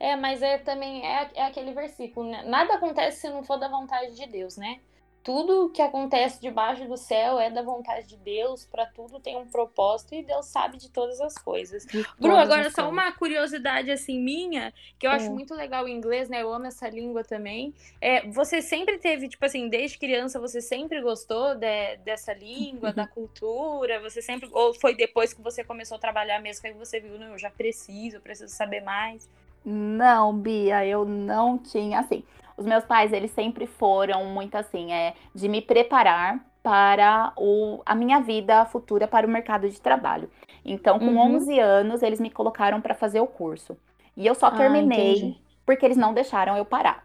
É, 0.00 0.14
mas 0.14 0.42
é 0.42 0.58
também 0.58 1.04
é, 1.04 1.28
é 1.34 1.46
aquele 1.46 1.72
versículo, 1.72 2.30
né? 2.30 2.42
Nada 2.46 2.74
acontece 2.74 3.20
se 3.20 3.30
não 3.30 3.42
for 3.42 3.58
da 3.58 3.68
vontade 3.68 4.14
de 4.14 4.26
Deus, 4.26 4.56
né? 4.56 4.78
Tudo 5.22 5.70
que 5.70 5.82
acontece 5.82 6.40
debaixo 6.40 6.86
do 6.86 6.96
céu 6.96 7.38
é 7.38 7.50
da 7.50 7.62
vontade 7.62 8.06
de 8.06 8.16
Deus, 8.16 8.64
para 8.64 8.86
tudo 8.86 9.20
tem 9.20 9.36
um 9.36 9.46
propósito 9.46 10.14
e 10.14 10.22
Deus 10.22 10.46
sabe 10.46 10.78
de 10.78 10.90
todas 10.90 11.20
as 11.20 11.34
coisas. 11.36 11.86
Bru, 12.18 12.36
agora 12.36 12.70
só 12.70 12.88
uma 12.88 13.12
curiosidade 13.12 13.90
assim 13.90 14.18
minha, 14.18 14.72
que 14.98 15.06
eu 15.06 15.10
é. 15.10 15.16
acho 15.16 15.30
muito 15.30 15.54
legal 15.54 15.84
o 15.84 15.88
inglês, 15.88 16.28
né? 16.28 16.42
Eu 16.42 16.52
amo 16.52 16.66
essa 16.66 16.88
língua 16.88 17.24
também. 17.24 17.74
É, 18.00 18.26
você 18.28 18.62
sempre 18.62 18.98
teve, 18.98 19.28
tipo 19.28 19.44
assim, 19.44 19.68
desde 19.68 19.98
criança 19.98 20.38
você 20.38 20.60
sempre 20.60 21.00
gostou 21.00 21.54
de, 21.54 21.96
dessa 21.98 22.32
língua, 22.32 22.92
da 22.92 23.06
cultura? 23.08 24.00
Você 24.00 24.22
sempre 24.22 24.48
ou 24.52 24.72
foi 24.72 24.94
depois 24.94 25.32
que 25.32 25.42
você 25.42 25.62
começou 25.62 25.96
a 25.96 26.00
trabalhar 26.00 26.40
mesmo 26.40 26.62
que 26.62 26.72
você 26.72 27.00
viu, 27.00 27.18
não, 27.18 27.32
eu 27.32 27.38
já 27.38 27.50
preciso, 27.50 28.20
preciso 28.20 28.54
saber 28.54 28.80
mais? 28.80 29.28
Não, 29.64 30.34
Bia, 30.34 30.86
eu 30.86 31.04
não 31.04 31.58
tinha 31.58 32.00
assim. 32.00 32.24
Os 32.58 32.66
meus 32.66 32.84
pais, 32.84 33.12
eles 33.12 33.30
sempre 33.30 33.66
foram 33.66 34.24
muito 34.24 34.56
assim, 34.56 34.92
é, 34.92 35.14
de 35.32 35.48
me 35.48 35.62
preparar 35.62 36.44
para 36.62 37.32
o, 37.36 37.80
a 37.86 37.94
minha 37.94 38.20
vida 38.20 38.64
futura 38.66 39.06
para 39.06 39.26
o 39.26 39.30
mercado 39.30 39.68
de 39.70 39.80
trabalho. 39.80 40.28
Então, 40.64 40.98
com 40.98 41.06
uhum. 41.06 41.36
11 41.36 41.58
anos, 41.58 42.02
eles 42.02 42.20
me 42.20 42.30
colocaram 42.30 42.80
para 42.80 42.94
fazer 42.94 43.20
o 43.20 43.26
curso. 43.26 43.76
E 44.16 44.26
eu 44.26 44.34
só 44.34 44.46
ah, 44.46 44.50
terminei 44.50 45.38
porque 45.64 45.86
eles 45.86 45.96
não 45.96 46.12
deixaram 46.12 46.56
eu 46.56 46.64
parar. 46.64 47.04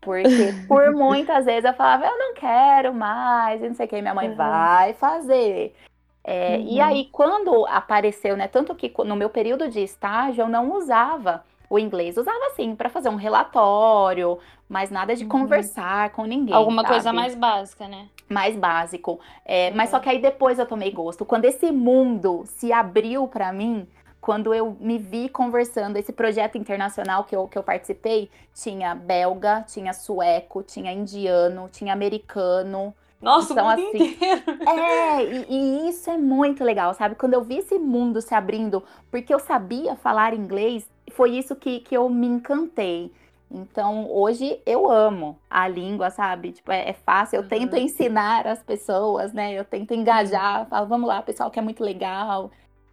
Porque 0.00 0.54
por 0.68 0.92
muitas 0.94 1.44
vezes 1.44 1.64
eu 1.64 1.74
falava, 1.74 2.06
eu 2.06 2.16
não 2.16 2.34
quero 2.34 2.94
mais, 2.94 3.62
e 3.62 3.68
não 3.68 3.74
sei 3.74 3.86
o 3.86 3.88
que, 3.88 4.00
minha 4.00 4.14
mãe 4.14 4.28
uhum. 4.28 4.36
vai 4.36 4.94
fazer. 4.94 5.74
É, 6.22 6.56
uhum. 6.56 6.66
E 6.68 6.80
aí, 6.80 7.08
quando 7.12 7.66
apareceu, 7.66 8.36
né? 8.36 8.48
Tanto 8.48 8.74
que 8.74 8.92
no 9.04 9.16
meu 9.16 9.28
período 9.28 9.68
de 9.68 9.80
estágio 9.80 10.42
eu 10.42 10.48
não 10.48 10.72
usava 10.72 11.44
o 11.68 11.78
inglês. 11.78 12.16
Usava 12.16 12.46
assim 12.46 12.74
para 12.74 12.88
fazer 12.88 13.08
um 13.08 13.16
relatório, 13.16 14.38
mas 14.68 14.90
nada 14.90 15.14
de 15.14 15.24
uhum. 15.24 15.28
conversar 15.28 16.10
com 16.10 16.24
ninguém. 16.24 16.54
Alguma 16.54 16.82
sabe? 16.82 16.94
coisa 16.94 17.12
mais 17.12 17.34
básica, 17.34 17.88
né? 17.88 18.08
Mais 18.28 18.56
básico. 18.56 19.20
É, 19.44 19.70
uhum. 19.70 19.76
Mas 19.76 19.90
só 19.90 19.98
que 19.98 20.08
aí 20.08 20.20
depois 20.20 20.58
eu 20.58 20.66
tomei 20.66 20.90
gosto. 20.90 21.24
Quando 21.24 21.44
esse 21.44 21.70
mundo 21.70 22.44
se 22.46 22.72
abriu 22.72 23.26
para 23.26 23.52
mim, 23.52 23.86
quando 24.20 24.54
eu 24.54 24.74
me 24.80 24.96
vi 24.96 25.28
conversando, 25.28 25.98
esse 25.98 26.10
projeto 26.10 26.56
internacional 26.56 27.24
que 27.24 27.36
eu, 27.36 27.46
que 27.46 27.58
eu 27.58 27.62
participei, 27.62 28.30
tinha 28.54 28.94
belga, 28.94 29.62
tinha 29.68 29.92
sueco, 29.92 30.62
tinha 30.62 30.90
indiano, 30.90 31.68
tinha 31.70 31.92
americano. 31.92 32.94
Nossa, 33.20 33.52
então, 33.52 33.66
o 33.66 33.70
mundo 33.70 33.86
assim, 33.88 34.04
inteiro. 34.04 34.42
É, 34.66 35.24
e, 35.24 35.46
e, 35.48 35.88
isso 35.88 36.10
é 36.10 36.16
muito 36.16 36.64
legal, 36.64 36.94
sabe? 36.94 37.14
Quando 37.14 37.34
eu 37.34 37.42
vi 37.42 37.58
esse 37.58 37.78
mundo 37.78 38.20
se 38.20 38.34
abrindo, 38.34 38.82
porque 39.10 39.32
eu 39.32 39.38
sabia 39.38 39.94
falar 39.94 40.32
inglês, 40.32 40.88
foi 41.14 41.36
isso 41.36 41.56
que, 41.56 41.80
que 41.80 41.96
eu 41.96 42.08
me 42.08 42.26
encantei. 42.26 43.12
Então, 43.50 44.10
hoje 44.10 44.60
eu 44.66 44.90
amo 44.90 45.38
a 45.48 45.68
língua, 45.68 46.10
sabe? 46.10 46.52
Tipo, 46.52 46.72
é, 46.72 46.90
é 46.90 46.92
fácil. 46.92 47.36
Eu 47.36 47.42
uhum. 47.42 47.48
tento 47.48 47.76
ensinar 47.76 48.46
as 48.46 48.62
pessoas, 48.62 49.32
né? 49.32 49.52
Eu 49.52 49.64
tento 49.64 49.94
engajar. 49.94 50.66
Falo, 50.68 50.86
vamos 50.88 51.08
lá, 51.08 51.22
pessoal, 51.22 51.50
que 51.50 51.58
é 51.58 51.62
muito 51.62 51.82
legal. 51.82 52.50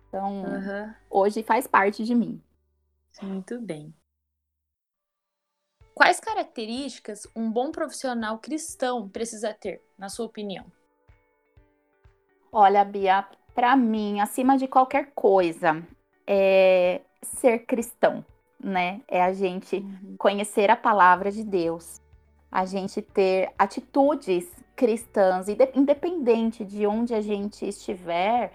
Então, 0.08 0.44
uhum. 0.44 0.94
hoje 1.10 1.42
faz 1.42 1.66
parte 1.66 2.04
de 2.04 2.14
mim. 2.14 2.42
Muito 3.22 3.60
bem. 3.60 3.94
Quais 5.96 6.20
características 6.20 7.28
um 7.36 7.52
bom 7.52 7.72
profissional 7.72 8.38
cristão 8.40 9.10
precisa 9.10 9.54
ter, 9.54 9.82
na 9.98 10.10
sua 10.10 10.26
opinião? 10.26 10.66
Olha, 12.52 12.84
Bia, 12.84 13.28
para 13.54 13.76
mim, 13.76 14.20
acima 14.20 14.58
de 14.58 14.68
qualquer 14.68 15.12
coisa, 15.14 15.86
é 16.28 17.02
ser 17.24 17.60
cristão, 17.66 18.26
né? 18.60 19.02
É 19.08 19.22
a 19.22 19.34
gente 19.34 19.78
uhum. 19.78 20.16
conhecer 20.18 20.70
a 20.70 20.76
palavra 20.76 21.32
de 21.32 21.44
Deus, 21.44 22.02
a 22.52 22.66
gente 22.66 23.02
ter 23.02 23.52
atitudes 23.58 24.50
cristãs, 24.76 25.48
independente 25.76 26.66
de 26.66 26.88
onde 26.88 27.14
a 27.14 27.22
gente 27.22 27.68
estiver, 27.68 28.52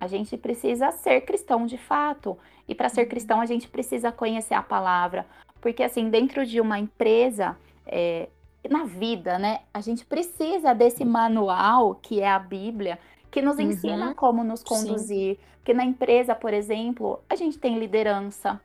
a 0.00 0.06
gente 0.06 0.36
precisa 0.36 0.90
ser 0.92 1.22
cristão 1.22 1.66
de 1.66 1.78
fato. 1.78 2.36
E 2.68 2.74
para 2.74 2.88
ser 2.88 3.02
uhum. 3.02 3.08
cristão, 3.08 3.40
a 3.40 3.46
gente 3.46 3.68
precisa 3.68 4.10
conhecer 4.10 4.54
a 4.54 4.62
palavra. 4.62 5.26
Porque, 5.60 5.82
assim, 5.82 6.10
dentro 6.10 6.44
de 6.44 6.60
uma 6.60 6.78
empresa, 6.78 7.56
é, 7.86 8.28
na 8.68 8.84
vida, 8.84 9.38
né, 9.38 9.60
a 9.72 9.80
gente 9.80 10.04
precisa 10.04 10.74
desse 10.74 11.04
manual 11.04 11.94
que 11.94 12.20
é 12.20 12.28
a 12.28 12.38
Bíblia, 12.38 12.98
que 13.36 13.42
nos 13.42 13.58
ensina 13.58 14.08
uhum. 14.08 14.14
como 14.14 14.42
nos 14.42 14.62
conduzir. 14.62 15.36
Sim. 15.36 15.40
Porque 15.56 15.74
na 15.74 15.84
empresa, 15.84 16.34
por 16.34 16.54
exemplo, 16.54 17.20
a 17.28 17.36
gente 17.36 17.58
tem 17.58 17.78
liderança. 17.78 18.58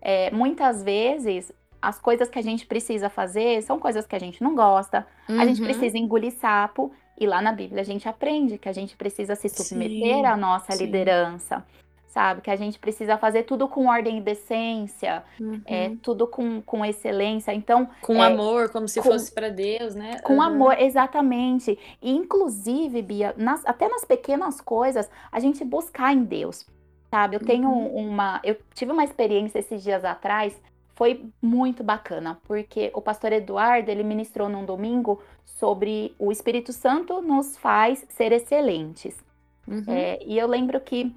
É, 0.00 0.30
muitas 0.30 0.82
vezes, 0.82 1.52
as 1.82 2.00
coisas 2.00 2.30
que 2.30 2.38
a 2.38 2.42
gente 2.42 2.64
precisa 2.64 3.10
fazer 3.10 3.62
são 3.62 3.78
coisas 3.78 4.06
que 4.06 4.16
a 4.16 4.18
gente 4.18 4.42
não 4.42 4.54
gosta. 4.54 5.06
Uhum. 5.28 5.38
A 5.38 5.44
gente 5.44 5.60
uhum. 5.60 5.66
precisa 5.66 5.98
engolir 5.98 6.32
sapo. 6.32 6.90
E 7.20 7.26
lá 7.26 7.42
na 7.42 7.52
Bíblia 7.52 7.82
a 7.82 7.84
gente 7.84 8.08
aprende 8.08 8.56
que 8.56 8.70
a 8.70 8.72
gente 8.72 8.96
precisa 8.96 9.34
se 9.34 9.50
submeter 9.50 10.14
sim, 10.14 10.24
à 10.24 10.34
nossa 10.34 10.72
sim. 10.72 10.84
liderança, 10.84 11.62
sabe? 12.16 12.40
Que 12.40 12.50
a 12.50 12.56
gente 12.56 12.78
precisa 12.78 13.18
fazer 13.18 13.42
tudo 13.42 13.68
com 13.68 13.88
ordem 13.88 14.16
e 14.16 14.20
decência, 14.22 15.22
é, 15.38 15.42
uhum. 15.42 15.62
é, 15.66 15.92
tudo 16.00 16.26
com, 16.26 16.62
com 16.62 16.82
excelência. 16.82 17.52
Então. 17.52 17.86
Com 18.00 18.24
é, 18.24 18.26
amor, 18.26 18.70
como 18.70 18.88
se 18.88 19.02
com, 19.02 19.10
fosse 19.10 19.30
para 19.30 19.50
Deus, 19.50 19.94
né? 19.94 20.18
Com 20.20 20.36
uhum. 20.36 20.42
amor, 20.42 20.80
exatamente. 20.80 21.78
E, 22.00 22.10
inclusive, 22.10 23.02
Bia, 23.02 23.34
nas, 23.36 23.62
até 23.66 23.86
nas 23.86 24.02
pequenas 24.06 24.62
coisas, 24.62 25.10
a 25.30 25.38
gente 25.38 25.62
buscar 25.62 26.14
em 26.14 26.24
Deus. 26.24 26.66
Sabe, 27.10 27.36
eu 27.36 27.40
tenho 27.40 27.68
uhum. 27.68 28.08
uma. 28.08 28.40
Eu 28.42 28.56
tive 28.74 28.92
uma 28.92 29.04
experiência 29.04 29.58
esses 29.58 29.82
dias 29.82 30.02
atrás 30.02 30.58
foi 30.94 31.22
muito 31.42 31.84
bacana, 31.84 32.40
porque 32.44 32.90
o 32.94 33.02
pastor 33.02 33.30
Eduardo, 33.30 33.90
ele 33.90 34.02
ministrou 34.02 34.48
num 34.48 34.64
domingo 34.64 35.22
sobre 35.44 36.14
o 36.18 36.32
Espírito 36.32 36.72
Santo 36.72 37.20
nos 37.20 37.58
faz 37.58 38.06
ser 38.08 38.32
excelentes. 38.32 39.14
Uhum. 39.68 39.84
É, 39.86 40.18
e 40.24 40.38
eu 40.38 40.46
lembro 40.46 40.80
que 40.80 41.14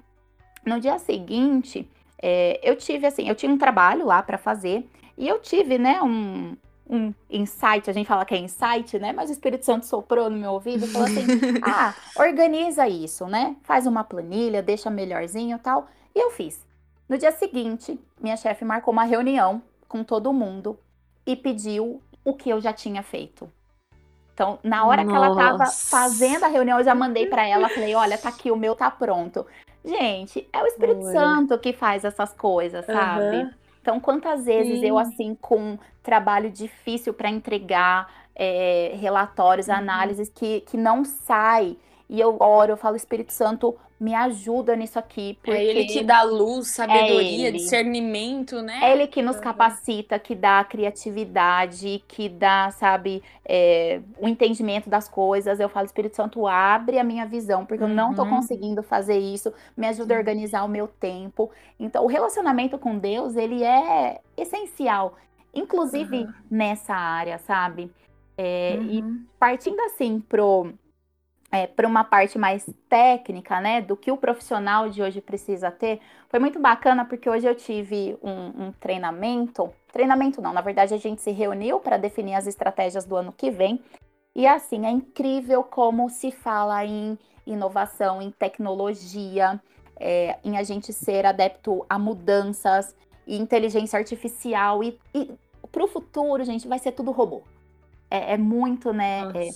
no 0.64 0.80
dia 0.80 0.98
seguinte, 0.98 1.88
é, 2.22 2.60
eu 2.62 2.76
tive 2.76 3.06
assim, 3.06 3.28
eu 3.28 3.34
tinha 3.34 3.52
um 3.52 3.58
trabalho 3.58 4.06
lá 4.06 4.22
para 4.22 4.38
fazer, 4.38 4.88
e 5.16 5.28
eu 5.28 5.38
tive, 5.38 5.78
né, 5.78 6.02
um, 6.02 6.56
um 6.88 7.14
insight, 7.30 7.88
a 7.88 7.92
gente 7.92 8.06
fala 8.06 8.24
que 8.24 8.34
é 8.34 8.38
insight, 8.38 8.98
né? 8.98 9.12
Mas 9.12 9.30
o 9.30 9.32
Espírito 9.32 9.64
Santo 9.64 9.86
soprou 9.86 10.28
no 10.28 10.36
meu 10.36 10.52
ouvido 10.52 10.84
e 10.84 10.88
falou 10.88 11.06
assim: 11.06 11.24
ah, 11.62 11.94
organiza 12.16 12.88
isso, 12.88 13.26
né? 13.26 13.54
Faz 13.62 13.86
uma 13.86 14.02
planilha, 14.02 14.60
deixa 14.60 14.90
melhorzinho 14.90 15.56
e 15.56 15.60
tal. 15.60 15.86
E 16.14 16.18
eu 16.18 16.30
fiz. 16.32 16.66
No 17.08 17.16
dia 17.16 17.30
seguinte, 17.32 17.98
minha 18.20 18.36
chefe 18.36 18.64
marcou 18.64 18.92
uma 18.92 19.04
reunião 19.04 19.62
com 19.86 20.02
todo 20.02 20.32
mundo 20.32 20.78
e 21.24 21.36
pediu 21.36 22.02
o 22.24 22.34
que 22.34 22.50
eu 22.50 22.60
já 22.60 22.72
tinha 22.72 23.02
feito. 23.02 23.50
Então, 24.34 24.58
na 24.62 24.84
hora 24.84 25.04
Nossa. 25.04 25.10
que 25.10 25.24
ela 25.24 25.30
estava 25.30 25.70
fazendo 25.70 26.44
a 26.44 26.48
reunião, 26.48 26.78
eu 26.78 26.84
já 26.84 26.94
mandei 26.94 27.26
para 27.26 27.46
ela, 27.46 27.68
falei: 27.68 27.94
"Olha, 27.94 28.18
tá 28.18 28.30
aqui, 28.30 28.50
o 28.50 28.56
meu 28.56 28.74
tá 28.74 28.90
pronto". 28.90 29.46
Gente, 29.84 30.46
é 30.52 30.62
o 30.62 30.66
Espírito 30.66 31.00
Olha. 31.00 31.12
Santo 31.12 31.58
que 31.58 31.72
faz 31.72 32.04
essas 32.04 32.32
coisas, 32.32 32.84
sabe? 32.84 33.36
Uhum. 33.36 33.50
Então, 33.80 34.00
quantas 34.00 34.44
vezes 34.44 34.80
Sim. 34.80 34.86
eu, 34.86 34.98
assim, 34.98 35.34
com 35.40 35.78
trabalho 36.02 36.50
difícil 36.50 37.14
para 37.14 37.30
entregar 37.30 38.12
é, 38.34 38.94
relatórios, 38.96 39.68
uhum. 39.68 39.74
análises 39.74 40.28
que, 40.28 40.60
que 40.62 40.76
não 40.76 41.04
sai, 41.04 41.76
e 42.10 42.18
eu 42.18 42.36
oro, 42.40 42.72
eu 42.72 42.76
falo, 42.76 42.96
Espírito 42.96 43.32
Santo, 43.32 43.76
me 44.00 44.12
ajuda 44.16 44.74
nisso 44.74 44.98
aqui. 44.98 45.38
Porque 45.40 45.56
é 45.56 45.64
ele 45.64 45.84
que 45.84 46.02
dá 46.02 46.24
luz, 46.24 46.74
sabedoria, 46.74 47.50
é 47.50 47.52
discernimento, 47.52 48.60
né? 48.60 48.80
É 48.82 48.92
ele 48.92 49.06
que 49.06 49.22
nos 49.22 49.38
capacita, 49.38 50.18
que 50.18 50.34
dá 50.34 50.64
criatividade, 50.64 52.02
que 52.08 52.28
dá, 52.28 52.68
sabe, 52.72 53.22
é, 53.44 54.00
o 54.18 54.26
entendimento 54.26 54.90
das 54.90 55.08
coisas. 55.08 55.60
Eu 55.60 55.68
falo, 55.68 55.86
Espírito 55.86 56.16
Santo, 56.16 56.48
abre 56.48 56.98
a 56.98 57.04
minha 57.04 57.24
visão, 57.26 57.64
porque 57.64 57.84
uhum. 57.84 57.90
eu 57.90 57.94
não 57.94 58.12
tô 58.12 58.24
uhum. 58.24 58.30
conseguindo 58.30 58.82
fazer 58.82 59.18
isso. 59.18 59.52
Me 59.76 59.86
ajuda 59.86 60.16
a 60.16 60.18
organizar 60.18 60.64
o 60.64 60.68
meu 60.68 60.88
tempo. 60.88 61.48
Então, 61.78 62.02
o 62.02 62.08
relacionamento 62.08 62.76
com 62.76 62.98
Deus, 62.98 63.36
ele 63.36 63.62
é 63.62 64.20
essencial, 64.36 65.14
inclusive 65.54 66.24
uhum. 66.24 66.32
nessa 66.50 66.92
área, 66.92 67.38
sabe? 67.38 67.88
É, 68.36 68.78
uhum. 68.80 68.88
E 68.90 69.04
partindo 69.38 69.78
assim 69.82 70.18
pro 70.18 70.72
é, 71.50 71.66
para 71.66 71.86
uma 71.86 72.04
parte 72.04 72.38
mais 72.38 72.64
técnica, 72.88 73.60
né, 73.60 73.80
do 73.80 73.96
que 73.96 74.10
o 74.10 74.16
profissional 74.16 74.88
de 74.88 75.02
hoje 75.02 75.20
precisa 75.20 75.70
ter, 75.70 76.00
foi 76.28 76.38
muito 76.38 76.60
bacana 76.60 77.04
porque 77.04 77.28
hoje 77.28 77.46
eu 77.46 77.54
tive 77.54 78.16
um, 78.22 78.66
um 78.66 78.72
treinamento. 78.72 79.72
Treinamento 79.92 80.40
não, 80.40 80.52
na 80.52 80.60
verdade 80.60 80.94
a 80.94 80.98
gente 80.98 81.20
se 81.20 81.32
reuniu 81.32 81.80
para 81.80 81.96
definir 81.96 82.34
as 82.34 82.46
estratégias 82.46 83.04
do 83.04 83.16
ano 83.16 83.32
que 83.32 83.50
vem. 83.50 83.82
E 84.34 84.46
assim, 84.46 84.86
é 84.86 84.90
incrível 84.90 85.64
como 85.64 86.08
se 86.08 86.30
fala 86.30 86.84
em 86.84 87.18
inovação, 87.44 88.22
em 88.22 88.30
tecnologia, 88.30 89.60
é, 89.98 90.38
em 90.44 90.56
a 90.56 90.62
gente 90.62 90.92
ser 90.92 91.26
adepto 91.26 91.84
a 91.88 91.98
mudanças, 91.98 92.94
e 93.30 93.36
inteligência 93.36 93.96
artificial. 93.96 94.82
E, 94.82 94.98
e 95.14 95.30
para 95.70 95.84
o 95.84 95.88
futuro, 95.88 96.44
gente, 96.44 96.66
vai 96.66 96.80
ser 96.80 96.92
tudo 96.92 97.12
robô. 97.12 97.42
É, 98.10 98.34
é 98.34 98.36
muito, 98.36 98.92
né? 98.92 99.30
É, 99.34 99.48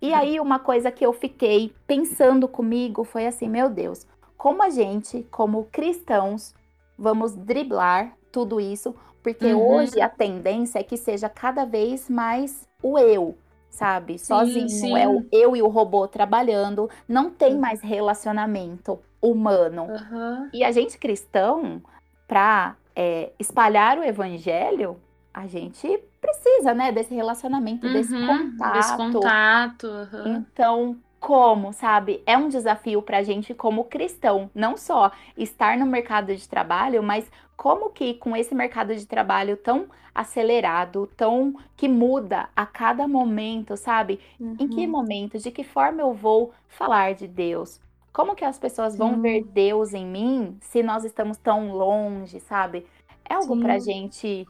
e 0.00 0.14
aí, 0.14 0.38
uma 0.38 0.58
coisa 0.58 0.90
que 0.90 1.04
eu 1.04 1.12
fiquei 1.12 1.74
pensando 1.86 2.46
comigo 2.46 3.04
foi 3.04 3.26
assim: 3.26 3.48
meu 3.48 3.68
Deus, 3.68 4.06
como 4.36 4.62
a 4.62 4.70
gente, 4.70 5.26
como 5.30 5.64
cristãos, 5.64 6.54
vamos 6.96 7.34
driblar 7.34 8.16
tudo 8.30 8.60
isso? 8.60 8.94
Porque 9.22 9.52
uhum. 9.52 9.74
hoje 9.74 10.00
a 10.00 10.08
tendência 10.08 10.78
é 10.78 10.84
que 10.84 10.96
seja 10.96 11.28
cada 11.28 11.64
vez 11.64 12.08
mais 12.08 12.66
o 12.80 12.98
eu, 12.98 13.36
sabe? 13.68 14.18
Sozinho, 14.18 14.68
sim, 14.68 14.78
sim. 14.78 14.96
é 14.96 15.08
o 15.08 15.26
eu 15.32 15.56
e 15.56 15.62
o 15.62 15.68
robô 15.68 16.06
trabalhando, 16.06 16.88
não 17.08 17.30
tem 17.30 17.54
uhum. 17.54 17.60
mais 17.60 17.80
relacionamento 17.80 19.00
humano. 19.20 19.86
Uhum. 19.86 20.48
E 20.52 20.62
a 20.62 20.70
gente 20.70 20.96
cristão, 20.96 21.82
para 22.28 22.76
é, 22.94 23.32
espalhar 23.38 23.98
o 23.98 24.04
evangelho, 24.04 24.96
a 25.34 25.48
gente 25.48 26.00
precisa, 26.20 26.74
né, 26.74 26.92
desse 26.92 27.14
relacionamento, 27.14 27.86
uhum, 27.86 27.92
desse 27.92 28.14
contato. 28.14 28.72
Desse 28.72 28.96
contato. 28.96 29.86
Uhum. 29.86 30.36
Então, 30.36 30.96
como, 31.18 31.72
sabe? 31.72 32.22
É 32.26 32.36
um 32.36 32.48
desafio 32.48 33.02
para 33.02 33.18
a 33.18 33.22
gente 33.22 33.54
como 33.54 33.84
cristão, 33.84 34.50
não 34.54 34.76
só 34.76 35.10
estar 35.36 35.76
no 35.76 35.86
mercado 35.86 36.34
de 36.34 36.48
trabalho, 36.48 37.02
mas 37.02 37.30
como 37.56 37.90
que 37.90 38.14
com 38.14 38.36
esse 38.36 38.54
mercado 38.54 38.94
de 38.94 39.06
trabalho 39.06 39.56
tão 39.56 39.86
acelerado, 40.14 41.08
tão 41.16 41.54
que 41.76 41.88
muda 41.88 42.48
a 42.54 42.66
cada 42.66 43.06
momento, 43.06 43.76
sabe? 43.76 44.20
Uhum. 44.38 44.56
Em 44.58 44.68
que 44.68 44.84
uhum. 44.84 44.90
momento, 44.90 45.38
de 45.38 45.50
que 45.50 45.64
forma 45.64 46.02
eu 46.02 46.12
vou 46.12 46.52
falar 46.68 47.14
de 47.14 47.26
Deus? 47.26 47.80
Como 48.12 48.34
que 48.34 48.44
as 48.44 48.58
pessoas 48.58 48.96
vão 48.96 49.12
uhum. 49.12 49.20
ver 49.20 49.44
Deus 49.44 49.94
em 49.94 50.06
mim 50.06 50.56
se 50.60 50.82
nós 50.82 51.04
estamos 51.04 51.36
tão 51.36 51.72
longe, 51.72 52.40
sabe? 52.40 52.86
É 53.28 53.34
algo 53.34 53.60
para 53.60 53.78
gente 53.78 54.46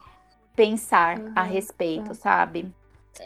pensar 0.59 1.17
uhum, 1.17 1.31
a 1.37 1.41
respeito, 1.41 2.13
sabe? 2.13 2.69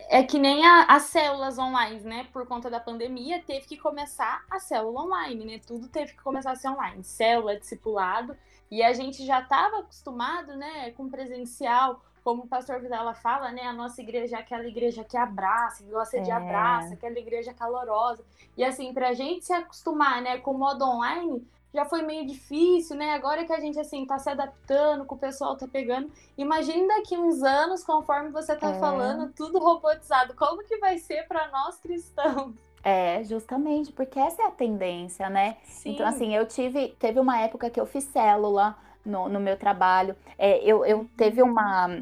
É 0.08 0.22
que 0.22 0.38
nem 0.38 0.64
a, 0.64 0.84
as 0.84 1.04
células 1.04 1.58
online, 1.58 2.00
né? 2.02 2.28
Por 2.32 2.46
conta 2.46 2.70
da 2.70 2.80
pandemia, 2.80 3.42
teve 3.42 3.66
que 3.66 3.76
começar 3.76 4.46
a 4.52 4.60
célula 4.60 5.02
online, 5.02 5.44
né? 5.44 5.60
Tudo 5.66 5.88
teve 5.88 6.12
que 6.12 6.22
começar 6.22 6.52
a 6.52 6.56
ser 6.56 6.70
online. 6.70 7.04
Célula, 7.04 7.58
discipulado. 7.58 8.38
E 8.70 8.84
a 8.84 8.94
gente 8.94 9.26
já 9.26 9.40
estava 9.40 9.80
acostumado, 9.80 10.56
né, 10.56 10.92
com 10.92 11.10
presencial, 11.10 12.04
como 12.24 12.44
o 12.44 12.48
pastor 12.48 12.80
Vidala 12.80 13.16
fala, 13.16 13.52
né? 13.52 13.64
A 13.64 13.74
nossa 13.74 14.00
igreja 14.00 14.38
é 14.38 14.40
aquela 14.40 14.68
igreja 14.68 15.04
que 15.04 15.18
abraça, 15.18 15.84
que 15.84 15.90
gosta 15.90 16.22
de 16.22 16.30
é. 16.30 16.34
abraça, 16.34 16.94
aquela 16.94 17.18
igreja 17.18 17.52
calorosa. 17.52 18.24
E 18.56 18.64
assim, 18.64 18.94
pra 18.94 19.14
gente 19.14 19.44
se 19.44 19.54
acostumar, 19.54 20.22
né, 20.22 20.38
com 20.38 20.52
o 20.52 20.58
modo 20.58 20.86
online, 20.86 21.44
já 21.74 21.86
foi 21.86 22.04
meio 22.04 22.26
difícil, 22.28 22.96
né? 22.96 23.12
Agora 23.12 23.46
que 23.46 23.52
a 23.52 23.60
gente, 23.60 23.80
assim, 23.80 24.06
tá 24.06 24.20
se 24.20 24.30
adaptando, 24.30 25.06
que 25.06 25.14
o 25.14 25.18
pessoal 25.18 25.58
tá 25.58 25.68
pegando. 25.68 26.12
Imagine 26.38 26.88
daqui 26.88 27.18
uns 27.18 27.42
anos, 27.42 27.84
conforme 27.84 28.30
você 28.30 28.56
tá 28.56 28.70
é. 28.70 28.80
falando, 28.80 29.34
tudo 29.34 29.58
robotizado. 29.60 30.36
Como 30.36 30.64
que 30.64 30.78
vai 30.78 30.98
ser 31.00 31.28
para 31.28 31.50
nós 31.50 31.78
cristãos? 31.80 32.54
É, 32.84 33.24
justamente, 33.24 33.92
porque 33.94 34.20
essa 34.20 34.44
é 34.44 34.46
a 34.46 34.52
tendência, 34.52 35.30
né? 35.30 35.58
Sim. 35.64 35.94
Então, 35.94 36.06
assim, 36.06 36.36
eu 36.36 36.46
tive, 36.46 36.90
teve 37.00 37.20
uma 37.20 37.40
época 37.40 37.70
que 37.70 37.80
eu 37.80 37.86
fiz 37.86 38.04
célula 38.04 38.78
no, 39.06 39.30
no 39.30 39.40
meu 39.40 39.58
trabalho. 39.58 40.16
É, 40.38 40.58
eu, 40.64 40.86
eu 40.86 41.10
teve 41.18 41.42
uma, 41.42 42.02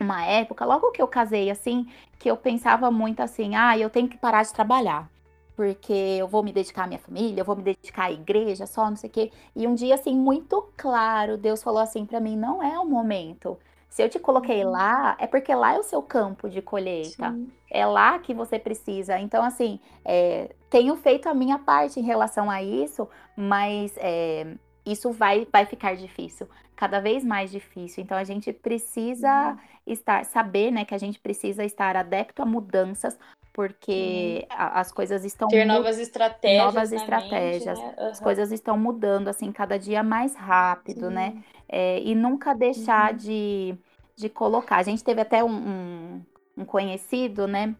uma 0.00 0.24
época, 0.24 0.64
logo 0.64 0.90
que 0.90 1.02
eu 1.02 1.06
casei, 1.06 1.50
assim, 1.50 1.86
que 2.18 2.30
eu 2.30 2.36
pensava 2.36 2.90
muito 2.90 3.20
assim, 3.20 3.54
ah, 3.54 3.76
eu 3.78 3.90
tenho 3.90 4.08
que 4.08 4.16
parar 4.16 4.42
de 4.42 4.52
trabalhar. 4.52 5.08
Porque 5.56 5.92
eu 5.92 6.28
vou 6.28 6.42
me 6.42 6.52
dedicar 6.52 6.84
à 6.84 6.86
minha 6.86 7.00
família, 7.00 7.40
eu 7.40 7.44
vou 7.44 7.56
me 7.56 7.62
dedicar 7.62 8.04
à 8.04 8.12
igreja, 8.12 8.66
só 8.66 8.88
não 8.90 8.96
sei 8.96 9.08
o 9.08 9.12
quê. 9.12 9.32
E 9.56 9.66
um 9.66 9.74
dia, 9.74 9.94
assim, 9.94 10.14
muito 10.14 10.68
claro, 10.76 11.38
Deus 11.38 11.62
falou 11.62 11.80
assim 11.80 12.04
para 12.04 12.20
mim: 12.20 12.36
não 12.36 12.62
é 12.62 12.78
o 12.78 12.84
momento. 12.84 13.58
Se 13.96 14.02
eu 14.02 14.10
te 14.10 14.18
coloquei 14.18 14.62
uhum. 14.62 14.72
lá, 14.72 15.16
é 15.18 15.26
porque 15.26 15.54
lá 15.54 15.74
é 15.74 15.78
o 15.78 15.82
seu 15.82 16.02
campo 16.02 16.50
de 16.50 16.60
colheita. 16.60 17.32
Sim. 17.32 17.50
É 17.70 17.86
lá 17.86 18.18
que 18.18 18.34
você 18.34 18.58
precisa. 18.58 19.18
Então, 19.18 19.42
assim, 19.42 19.80
é, 20.04 20.54
tenho 20.68 20.94
feito 20.96 21.30
a 21.30 21.32
minha 21.32 21.58
parte 21.58 21.98
em 21.98 22.02
relação 22.02 22.50
a 22.50 22.62
isso, 22.62 23.08
mas 23.34 23.94
é, 23.96 24.46
isso 24.84 25.10
vai, 25.12 25.48
vai 25.50 25.64
ficar 25.64 25.96
difícil, 25.96 26.46
cada 26.76 27.00
vez 27.00 27.24
mais 27.24 27.50
difícil. 27.50 28.04
Então, 28.04 28.18
a 28.18 28.24
gente 28.24 28.52
precisa 28.52 29.52
uhum. 29.52 29.58
estar, 29.86 30.26
saber, 30.26 30.70
né, 30.70 30.84
que 30.84 30.94
a 30.94 30.98
gente 30.98 31.18
precisa 31.18 31.64
estar 31.64 31.96
adepto 31.96 32.42
a 32.42 32.44
mudanças, 32.44 33.18
porque 33.56 34.46
uhum. 34.50 34.56
as 34.58 34.92
coisas 34.92 35.24
estão 35.24 35.48
ter 35.48 35.64
novas 35.64 35.98
estratégias, 35.98 36.62
novas 36.62 36.92
estratégias, 36.92 37.78
mente, 37.78 37.88
né? 37.88 37.94
uhum. 37.98 38.08
as 38.10 38.20
coisas 38.20 38.52
estão 38.52 38.76
mudando 38.76 39.28
assim 39.28 39.50
cada 39.50 39.78
dia 39.78 40.02
mais 40.02 40.36
rápido, 40.36 41.10
né? 41.10 41.30
Sim. 41.30 41.36
né? 41.36 41.44
É, 41.66 42.00
e 42.00 42.14
nunca 42.14 42.54
deixar 42.54 43.12
uhum. 43.12 43.16
de 43.16 43.78
de 44.14 44.28
colocar. 44.28 44.76
A 44.76 44.82
gente 44.82 45.02
teve 45.02 45.22
até 45.22 45.42
um, 45.42 45.50
um, 45.50 46.22
um 46.58 46.64
conhecido, 46.66 47.46
né? 47.46 47.74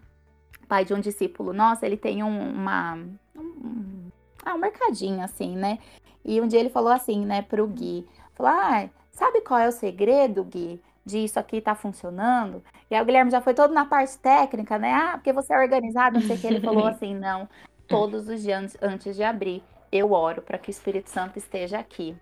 Pai 0.66 0.83
de 0.83 0.95
um 0.95 1.00
discípulo 1.00 1.52
nosso, 1.52 1.85
ele 1.85 1.97
tem 1.97 2.23
um, 2.23 2.52
uma. 2.52 2.95
Um, 3.35 4.11
ah, 4.45 4.54
um 4.54 4.59
mercadinho, 4.59 5.23
assim, 5.23 5.56
né? 5.56 5.78
E 6.25 6.40
um 6.40 6.49
dia 6.49 6.61
ele 6.61 6.71
falou 6.71 6.90
assim, 6.90 7.25
né, 7.25 7.42
pro 7.42 7.66
Gui: 7.66 8.06
falou, 8.35 8.52
ah, 8.52 8.88
sabe 9.11 9.42
qual 9.42 9.61
é 9.61 9.68
o 9.68 9.73
segredo, 9.73 10.42
Gui? 10.42 10.80
De 11.04 11.18
isso 11.18 11.38
aqui 11.38 11.61
tá 11.61 11.75
funcionando? 11.75 12.62
E 12.90 12.94
aí 12.94 13.02
o 13.02 13.04
Guilherme 13.04 13.30
já 13.30 13.40
foi 13.40 13.54
todo 13.54 13.72
na 13.74 13.84
parte 13.84 14.18
técnica, 14.18 14.78
né? 14.78 14.92
Ah, 14.92 15.12
porque 15.14 15.32
você 15.32 15.52
é 15.52 15.58
organizado, 15.58 16.20
não 16.20 16.26
sei 16.26 16.36
o 16.36 16.38
que. 16.38 16.46
Ele 16.46 16.60
falou 16.60 16.86
assim: 16.88 17.14
não, 17.14 17.48
todos 17.88 18.28
os 18.28 18.42
dias 18.42 18.76
antes 18.80 19.16
de 19.16 19.24
abrir, 19.24 19.62
eu 19.90 20.12
oro 20.12 20.42
para 20.42 20.58
que 20.58 20.68
o 20.68 20.72
Espírito 20.72 21.10
Santo 21.10 21.38
esteja 21.38 21.78
aqui. 21.78 22.16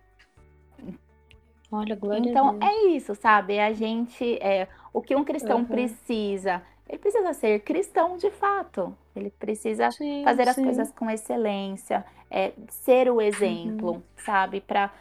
Olha, 1.71 1.97
glória 1.97 2.31
Então 2.31 2.59
é 2.63 2.87
isso, 2.89 3.15
sabe? 3.15 3.59
A 3.59 3.73
gente, 3.73 4.39
é, 4.41 4.69
o 4.93 5.03
que 5.03 5.17
um 5.17 5.25
cristão 5.25 5.59
uhum. 5.59 5.65
precisa, 5.65 6.63
ele 6.89 6.99
precisa 6.99 7.33
ser 7.33 7.61
cristão 7.61 8.17
de 8.17 8.31
fato. 8.31 8.97
Ele 9.15 9.31
precisa 9.31 9.91
sim, 9.91 10.23
fazer 10.25 10.45
sim. 10.45 10.51
as 10.51 10.57
coisas 10.57 10.93
com 10.93 11.11
excelência, 11.11 12.05
é, 12.31 12.53
ser 12.69 13.11
o 13.11 13.21
exemplo, 13.21 13.93
uhum. 13.93 14.03
sabe? 14.17 14.61
Para 14.61 14.93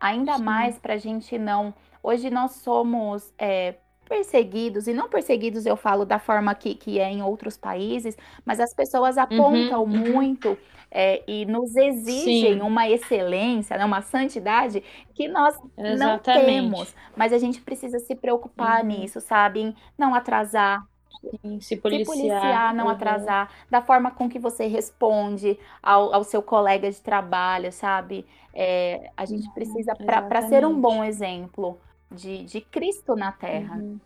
ainda 0.00 0.36
sim. 0.36 0.42
mais 0.42 0.78
para 0.78 0.94
a 0.94 0.98
gente 0.98 1.38
não. 1.38 1.72
Hoje 2.02 2.30
nós 2.30 2.52
somos 2.52 3.32
é, 3.38 3.76
perseguidos, 4.08 4.86
e 4.86 4.94
não 4.94 5.08
perseguidos 5.08 5.66
eu 5.66 5.76
falo 5.76 6.04
da 6.04 6.18
forma 6.18 6.54
que, 6.54 6.74
que 6.74 6.98
é 6.98 7.10
em 7.10 7.22
outros 7.22 7.56
países, 7.56 8.16
mas 8.44 8.58
as 8.58 8.74
pessoas 8.74 9.16
uhum, 9.16 9.22
apontam 9.22 9.82
uhum, 9.82 10.12
muito 10.12 10.56
é, 10.90 11.22
e 11.26 11.44
nos 11.44 11.76
exigem 11.76 12.54
Sim. 12.54 12.60
uma 12.60 12.88
excelência, 12.88 13.76
né, 13.76 13.84
uma 13.84 14.00
santidade 14.00 14.82
que 15.14 15.28
nós 15.28 15.54
Exatamente. 15.76 15.98
não 15.98 16.18
temos. 16.18 16.94
Mas 17.14 17.32
a 17.32 17.38
gente 17.38 17.60
precisa 17.60 17.98
se 17.98 18.14
preocupar 18.14 18.80
uhum. 18.80 18.86
nisso, 18.86 19.20
sabe? 19.20 19.60
Em 19.60 19.76
não 19.98 20.14
atrasar, 20.14 20.82
Sim, 21.20 21.60
se, 21.60 21.76
policiar, 21.76 22.16
se 22.16 22.22
policiar, 22.22 22.74
não 22.74 22.84
uhum. 22.84 22.90
atrasar, 22.90 23.50
da 23.70 23.82
forma 23.82 24.10
com 24.10 24.28
que 24.28 24.38
você 24.38 24.66
responde 24.66 25.58
ao, 25.82 26.14
ao 26.14 26.24
seu 26.24 26.42
colega 26.42 26.90
de 26.90 27.00
trabalho, 27.00 27.70
sabe? 27.70 28.24
É, 28.54 29.10
a 29.16 29.24
gente 29.26 29.46
uhum, 29.46 29.52
precisa, 29.52 29.94
para 29.94 30.42
ser 30.42 30.64
um 30.64 30.80
bom 30.80 31.04
exemplo 31.04 31.78
de, 32.10 32.44
de 32.44 32.60
Cristo 32.60 33.14
na 33.14 33.32
Terra. 33.32 33.76
Uhum. 33.76 34.00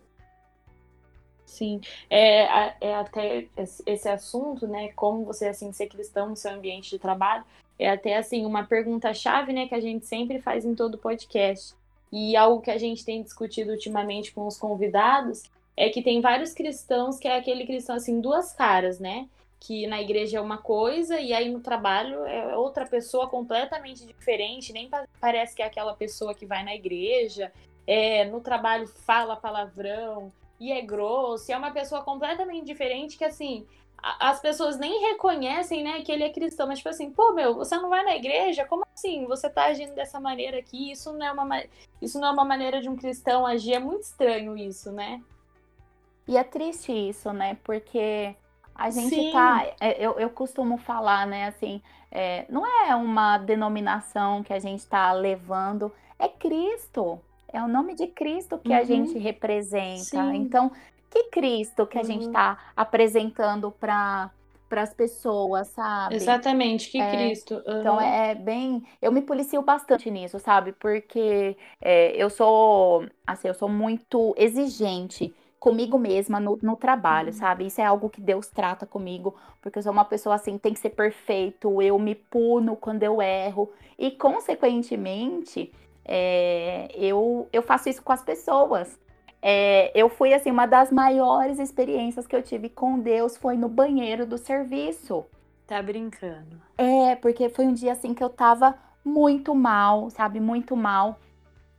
Sim, 1.44 1.80
é, 2.08 2.74
é 2.80 2.94
até 2.94 3.46
esse 3.86 4.08
assunto, 4.08 4.66
né? 4.66 4.88
Como 4.92 5.24
você 5.24 5.48
assim 5.48 5.70
ser 5.70 5.86
cristão 5.86 6.30
no 6.30 6.36
seu 6.36 6.50
ambiente 6.50 6.88
de 6.88 6.98
trabalho, 6.98 7.44
é 7.78 7.90
até 7.90 8.16
assim 8.16 8.46
uma 8.46 8.64
pergunta 8.64 9.12
chave, 9.12 9.52
né? 9.52 9.68
Que 9.68 9.74
a 9.74 9.80
gente 9.80 10.06
sempre 10.06 10.40
faz 10.40 10.64
em 10.64 10.74
todo 10.74 10.96
podcast 10.96 11.74
e 12.10 12.36
algo 12.36 12.62
que 12.62 12.70
a 12.70 12.78
gente 12.78 13.04
tem 13.04 13.22
discutido 13.22 13.72
ultimamente 13.72 14.32
com 14.32 14.46
os 14.46 14.58
convidados 14.58 15.42
é 15.74 15.88
que 15.88 16.02
tem 16.02 16.20
vários 16.20 16.52
cristãos 16.52 17.18
que 17.18 17.26
é 17.26 17.36
aquele 17.36 17.66
cristão 17.66 17.96
assim 17.96 18.20
duas 18.20 18.52
caras, 18.52 18.98
né? 18.98 19.28
Que 19.58 19.86
na 19.86 20.00
igreja 20.00 20.38
é 20.38 20.40
uma 20.40 20.58
coisa 20.58 21.18
e 21.18 21.32
aí 21.32 21.50
no 21.50 21.60
trabalho 21.60 22.24
é 22.24 22.56
outra 22.56 22.86
pessoa 22.86 23.28
completamente 23.28 24.06
diferente, 24.06 24.72
nem 24.72 24.90
parece 25.20 25.56
que 25.56 25.62
é 25.62 25.66
aquela 25.66 25.94
pessoa 25.94 26.34
que 26.34 26.44
vai 26.44 26.62
na 26.62 26.74
igreja, 26.74 27.50
é, 27.86 28.24
no 28.24 28.40
trabalho 28.40 28.86
fala 28.86 29.36
palavrão, 29.36 30.32
e 30.58 30.70
é 30.70 30.80
grosso, 30.80 31.50
e 31.50 31.54
é 31.54 31.58
uma 31.58 31.72
pessoa 31.72 32.02
completamente 32.02 32.64
diferente 32.64 33.18
que, 33.18 33.24
assim, 33.24 33.66
as 34.02 34.40
pessoas 34.40 34.78
nem 34.78 35.00
reconhecem, 35.08 35.82
né, 35.82 36.02
que 36.02 36.10
ele 36.10 36.24
é 36.24 36.30
cristão, 36.30 36.66
mas 36.66 36.78
tipo 36.78 36.88
assim, 36.88 37.10
pô, 37.10 37.32
meu, 37.32 37.54
você 37.54 37.76
não 37.76 37.88
vai 37.88 38.04
na 38.04 38.16
igreja? 38.16 38.64
Como 38.64 38.84
assim? 38.94 39.26
Você 39.26 39.48
tá 39.48 39.66
agindo 39.66 39.94
dessa 39.94 40.18
maneira 40.18 40.58
aqui? 40.58 40.90
Isso 40.90 41.12
não 41.12 41.24
é 41.24 41.32
uma, 41.32 41.64
isso 42.00 42.20
não 42.20 42.28
é 42.28 42.30
uma 42.32 42.44
maneira 42.44 42.80
de 42.80 42.88
um 42.88 42.96
cristão 42.96 43.46
agir, 43.46 43.74
é 43.74 43.78
muito 43.78 44.02
estranho 44.02 44.56
isso, 44.56 44.90
né? 44.90 45.22
E 46.26 46.36
é 46.36 46.42
triste 46.42 46.92
isso, 46.92 47.32
né? 47.32 47.56
Porque 47.62 48.34
a 48.74 48.90
gente 48.90 49.14
Sim. 49.14 49.32
tá. 49.32 49.64
É, 49.80 50.04
eu, 50.04 50.18
eu 50.18 50.30
costumo 50.30 50.78
falar, 50.78 51.26
né, 51.26 51.46
assim, 51.46 51.80
é, 52.10 52.44
não 52.48 52.66
é 52.66 52.94
uma 52.94 53.38
denominação 53.38 54.42
que 54.42 54.52
a 54.52 54.58
gente 54.58 54.84
tá 54.86 55.12
levando, 55.12 55.92
é 56.18 56.28
Cristo. 56.28 57.20
É 57.52 57.62
o 57.62 57.68
nome 57.68 57.94
de 57.94 58.06
Cristo 58.06 58.58
que 58.58 58.70
uhum. 58.70 58.78
a 58.78 58.84
gente 58.84 59.18
representa. 59.18 60.02
Sim. 60.02 60.34
Então, 60.34 60.70
que 61.10 61.24
Cristo 61.24 61.86
que 61.86 61.98
a 61.98 62.02
gente 62.02 62.26
está 62.26 62.52
uhum. 62.52 62.72
apresentando 62.76 63.70
para 63.70 64.30
para 64.72 64.84
as 64.84 64.94
pessoas, 64.94 65.68
sabe? 65.68 66.14
Exatamente, 66.14 66.90
que 66.90 66.98
é, 66.98 67.10
Cristo. 67.10 67.62
Uhum. 67.66 67.80
Então 67.80 68.00
é 68.00 68.34
bem, 68.34 68.82
eu 69.02 69.12
me 69.12 69.20
policio 69.20 69.60
bastante 69.60 70.10
nisso, 70.10 70.38
sabe? 70.38 70.72
Porque 70.72 71.54
é, 71.78 72.16
eu 72.16 72.30
sou, 72.30 73.04
assim, 73.26 73.48
eu 73.48 73.52
sou 73.52 73.68
muito 73.68 74.34
exigente 74.34 75.30
comigo 75.60 75.98
mesma 75.98 76.40
no, 76.40 76.58
no 76.62 76.74
trabalho, 76.74 77.28
uhum. 77.28 77.34
sabe? 77.34 77.66
Isso 77.66 77.82
é 77.82 77.84
algo 77.84 78.08
que 78.08 78.22
Deus 78.22 78.48
trata 78.48 78.86
comigo, 78.86 79.36
porque 79.60 79.78
eu 79.78 79.82
sou 79.82 79.92
uma 79.92 80.06
pessoa 80.06 80.36
assim, 80.36 80.56
tem 80.56 80.72
que 80.72 80.80
ser 80.80 80.90
perfeito, 80.90 81.82
eu 81.82 81.98
me 81.98 82.14
puno 82.14 82.74
quando 82.74 83.02
eu 83.02 83.20
erro 83.20 83.70
e 83.98 84.10
consequentemente 84.10 85.70
é, 86.04 86.90
eu, 86.94 87.48
eu 87.52 87.62
faço 87.62 87.88
isso 87.88 88.02
com 88.02 88.12
as 88.12 88.22
pessoas. 88.22 88.98
É, 89.40 89.90
eu 89.94 90.08
fui 90.08 90.32
assim, 90.32 90.50
uma 90.50 90.66
das 90.66 90.92
maiores 90.92 91.58
experiências 91.58 92.26
que 92.26 92.36
eu 92.36 92.42
tive 92.42 92.68
com 92.68 92.98
Deus 92.98 93.36
foi 93.36 93.56
no 93.56 93.68
banheiro 93.68 94.24
do 94.24 94.38
serviço. 94.38 95.24
Tá 95.66 95.82
brincando. 95.82 96.60
É, 96.78 97.16
porque 97.16 97.48
foi 97.48 97.66
um 97.66 97.72
dia 97.72 97.92
assim 97.92 98.14
que 98.14 98.22
eu 98.22 98.30
tava 98.30 98.74
muito 99.04 99.54
mal, 99.54 100.10
sabe? 100.10 100.38
Muito 100.38 100.76
mal. 100.76 101.18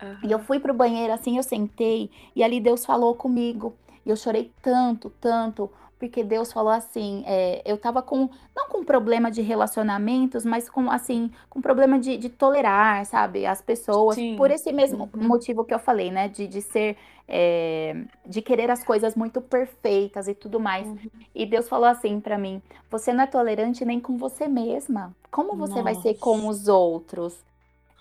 Uhum. 0.02 0.18
E 0.24 0.32
eu 0.32 0.40
fui 0.40 0.60
pro 0.60 0.74
banheiro 0.74 1.14
assim, 1.14 1.38
eu 1.38 1.44
sentei 1.44 2.10
e 2.36 2.44
ali 2.44 2.60
Deus 2.60 2.86
falou 2.86 3.16
comigo. 3.16 3.74
E 4.06 4.10
eu 4.10 4.16
chorei 4.16 4.52
tanto, 4.62 5.10
tanto, 5.22 5.70
porque 6.00 6.22
Deus 6.22 6.52
falou 6.52 6.72
assim, 6.72 7.24
é, 7.26 7.62
eu 7.66 7.78
tava 7.78 8.02
com, 8.02 8.30
não 8.54 8.68
com 8.68 8.84
problema 8.84 9.32
de 9.32 9.42
relacionamentos, 9.42 10.44
mas 10.44 10.70
com, 10.70 10.92
assim, 10.92 11.32
com 11.50 11.62
problema 11.62 11.98
de, 11.98 12.18
de 12.18 12.28
tolerar, 12.28 13.06
sabe, 13.06 13.46
as 13.46 13.62
pessoas, 13.62 14.16
Sim. 14.16 14.36
por 14.36 14.52
esse 14.52 14.74
mesmo 14.74 15.10
uhum. 15.14 15.28
motivo 15.28 15.64
que 15.64 15.74
eu 15.74 15.80
falei, 15.80 16.12
né, 16.12 16.28
de, 16.28 16.46
de 16.46 16.62
ser, 16.62 16.98
é, 17.26 17.96
de 18.26 18.42
querer 18.42 18.70
as 18.70 18.84
coisas 18.84 19.16
muito 19.16 19.40
perfeitas 19.40 20.28
e 20.28 20.34
tudo 20.34 20.60
mais. 20.60 20.86
Uhum. 20.86 20.98
E 21.34 21.46
Deus 21.46 21.70
falou 21.70 21.88
assim 21.88 22.20
para 22.20 22.38
mim, 22.38 22.62
você 22.92 23.14
não 23.14 23.24
é 23.24 23.28
tolerante 23.28 23.86
nem 23.86 24.02
com 24.02 24.18
você 24.18 24.46
mesma, 24.46 25.16
como 25.32 25.56
você 25.56 25.76
Nossa. 25.76 25.84
vai 25.84 25.96
ser 25.96 26.16
com 26.16 26.50
os 26.50 26.68
outros? 26.68 27.40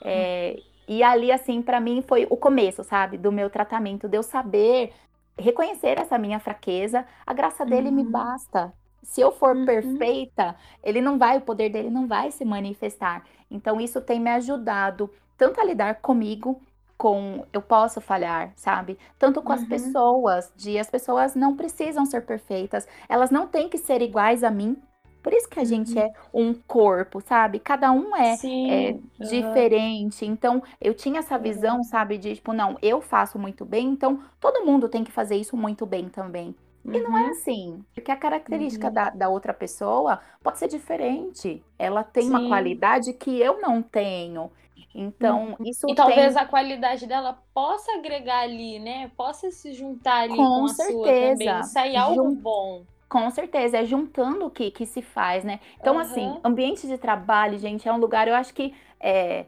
É, 0.05 0.61
e 0.89 1.05
ali, 1.05 1.31
assim, 1.31 1.63
para 1.63 1.81
mim 1.81 2.03
foi 2.03 2.27
o 2.29 2.37
começo, 2.37 2.83
sabe, 2.83 3.17
do 3.17 3.31
meu 3.31 3.49
tratamento, 3.49 4.09
de 4.09 4.17
eu 4.17 4.25
saber 4.25 4.93
reconhecer 5.39 5.99
essa 5.99 6.19
minha 6.19 6.39
fraqueza, 6.39 7.07
a 7.27 7.33
graça 7.33 7.65
dele 7.65 7.89
uhum. 7.89 7.95
me 7.95 8.05
basta. 8.05 8.73
Se 9.03 9.21
eu 9.21 9.33
for 9.33 9.57
uhum. 9.57 9.65
perfeita, 9.65 10.55
ele 10.83 11.01
não 11.01 11.19
vai, 11.19 11.39
o 11.39 11.43
poder 11.43 11.71
dele 11.71 11.91
não 11.91 12.07
vai 12.07 12.31
se 12.31 12.45
manifestar. 12.45 13.25
Então 13.51 13.81
isso 13.81 14.01
tem 14.01 14.21
me 14.21 14.31
ajudado 14.31 15.11
tanto 15.37 15.61
a 15.61 15.65
lidar 15.65 15.97
comigo, 15.97 16.61
com 16.97 17.45
eu 17.53 17.61
posso 17.61 18.01
falhar, 18.01 18.53
sabe? 18.55 18.97
Tanto 19.19 19.43
com 19.43 19.53
uhum. 19.53 19.59
as 19.59 19.65
pessoas, 19.65 20.53
de 20.55 20.79
as 20.79 20.89
pessoas 20.89 21.35
não 21.35 21.57
precisam 21.57 22.07
ser 22.07 22.25
perfeitas, 22.25 22.87
elas 23.09 23.31
não 23.31 23.49
têm 23.49 23.69
que 23.69 23.77
ser 23.77 24.01
iguais 24.01 24.45
a 24.45 24.51
mim 24.51 24.81
Por 25.23 25.33
isso 25.33 25.49
que 25.49 25.61
a 25.61 25.65
gente 25.65 25.93
uhum. 25.93 26.01
é 26.01 26.13
um 26.35 26.55
corpo, 26.55 27.21
sabe? 27.21 27.59
Cada 27.59 27.93
um 27.93 28.17
é, 28.17 28.35
é 28.35 28.99
diferente. 29.19 30.27
Então, 30.27 30.63
eu 30.81 30.95
tinha 30.95 31.21
essa 31.21 31.39
visão, 31.39 31.79
uhum. 31.79 31.85
sabe, 31.85 32.19
de 32.19 32.35
tipo, 32.35 32.53
não, 32.53 32.77
eu 32.83 33.01
faço 33.01 33.39
muito 33.39 33.65
bem, 33.65 33.89
então 33.89 34.21
todo 34.41 34.65
mundo 34.67 34.89
tem 34.89 35.05
que 35.05 35.13
fazer 35.13 35.37
isso 35.37 35.57
muito 35.57 35.87
bem 35.87 36.09
também. 36.09 36.55
E 36.85 37.01
não 37.01 37.17
é 37.17 37.23
uhum. 37.23 37.31
assim, 37.31 37.85
porque 37.95 38.11
a 38.11 38.17
característica 38.17 38.89
uhum. 38.89 38.93
da, 38.93 39.11
da 39.11 39.29
outra 39.29 39.55
pessoa 39.55 40.19
pode 40.43 40.59
ser 40.59 40.67
diferente. 40.67 41.63
Ela 41.79 42.03
tem 42.03 42.25
Sim. 42.25 42.31
uma 42.31 42.49
qualidade 42.49 43.13
que 43.13 43.41
eu 43.41 43.61
não 43.61 43.81
tenho. 43.81 44.51
Então, 44.95 45.51
uhum. 45.59 45.65
isso 45.65 45.87
E 45.89 45.95
talvez 45.95 46.37
a 46.37 46.45
qualidade 46.45 47.07
dela 47.07 47.39
possa 47.55 47.93
agregar 47.93 48.41
ali, 48.41 48.79
né? 48.79 49.11
Possa 49.17 49.51
se 49.51 49.73
juntar 49.73 50.25
ali 50.25 50.37
com, 50.37 50.45
com 50.45 50.65
a 50.65 50.69
certeza. 50.69 50.97
sua 50.97 51.07
também, 51.07 51.63
sair 51.63 51.97
algo 51.97 52.31
Jun... 52.31 52.35
bom. 52.35 52.83
Com 53.13 53.31
certeza, 53.31 53.77
é 53.77 53.85
juntando 53.85 54.49
que, 54.49 54.71
que 54.71 54.87
se 54.87 55.03
faz, 55.03 55.45
né? 55.45 55.61
Então, 55.79 55.97
uhum. 55.97 56.01
assim, 56.01 56.41
ambiente 56.43 56.87
de 56.87 56.97
trabalho, 56.97 57.59
gente, 57.59 57.87
é 57.87 57.93
um 57.93 57.99
lugar, 57.99 58.27
eu 58.27 58.35
acho 58.35 58.55
que 58.55 58.75
é, 58.99 59.45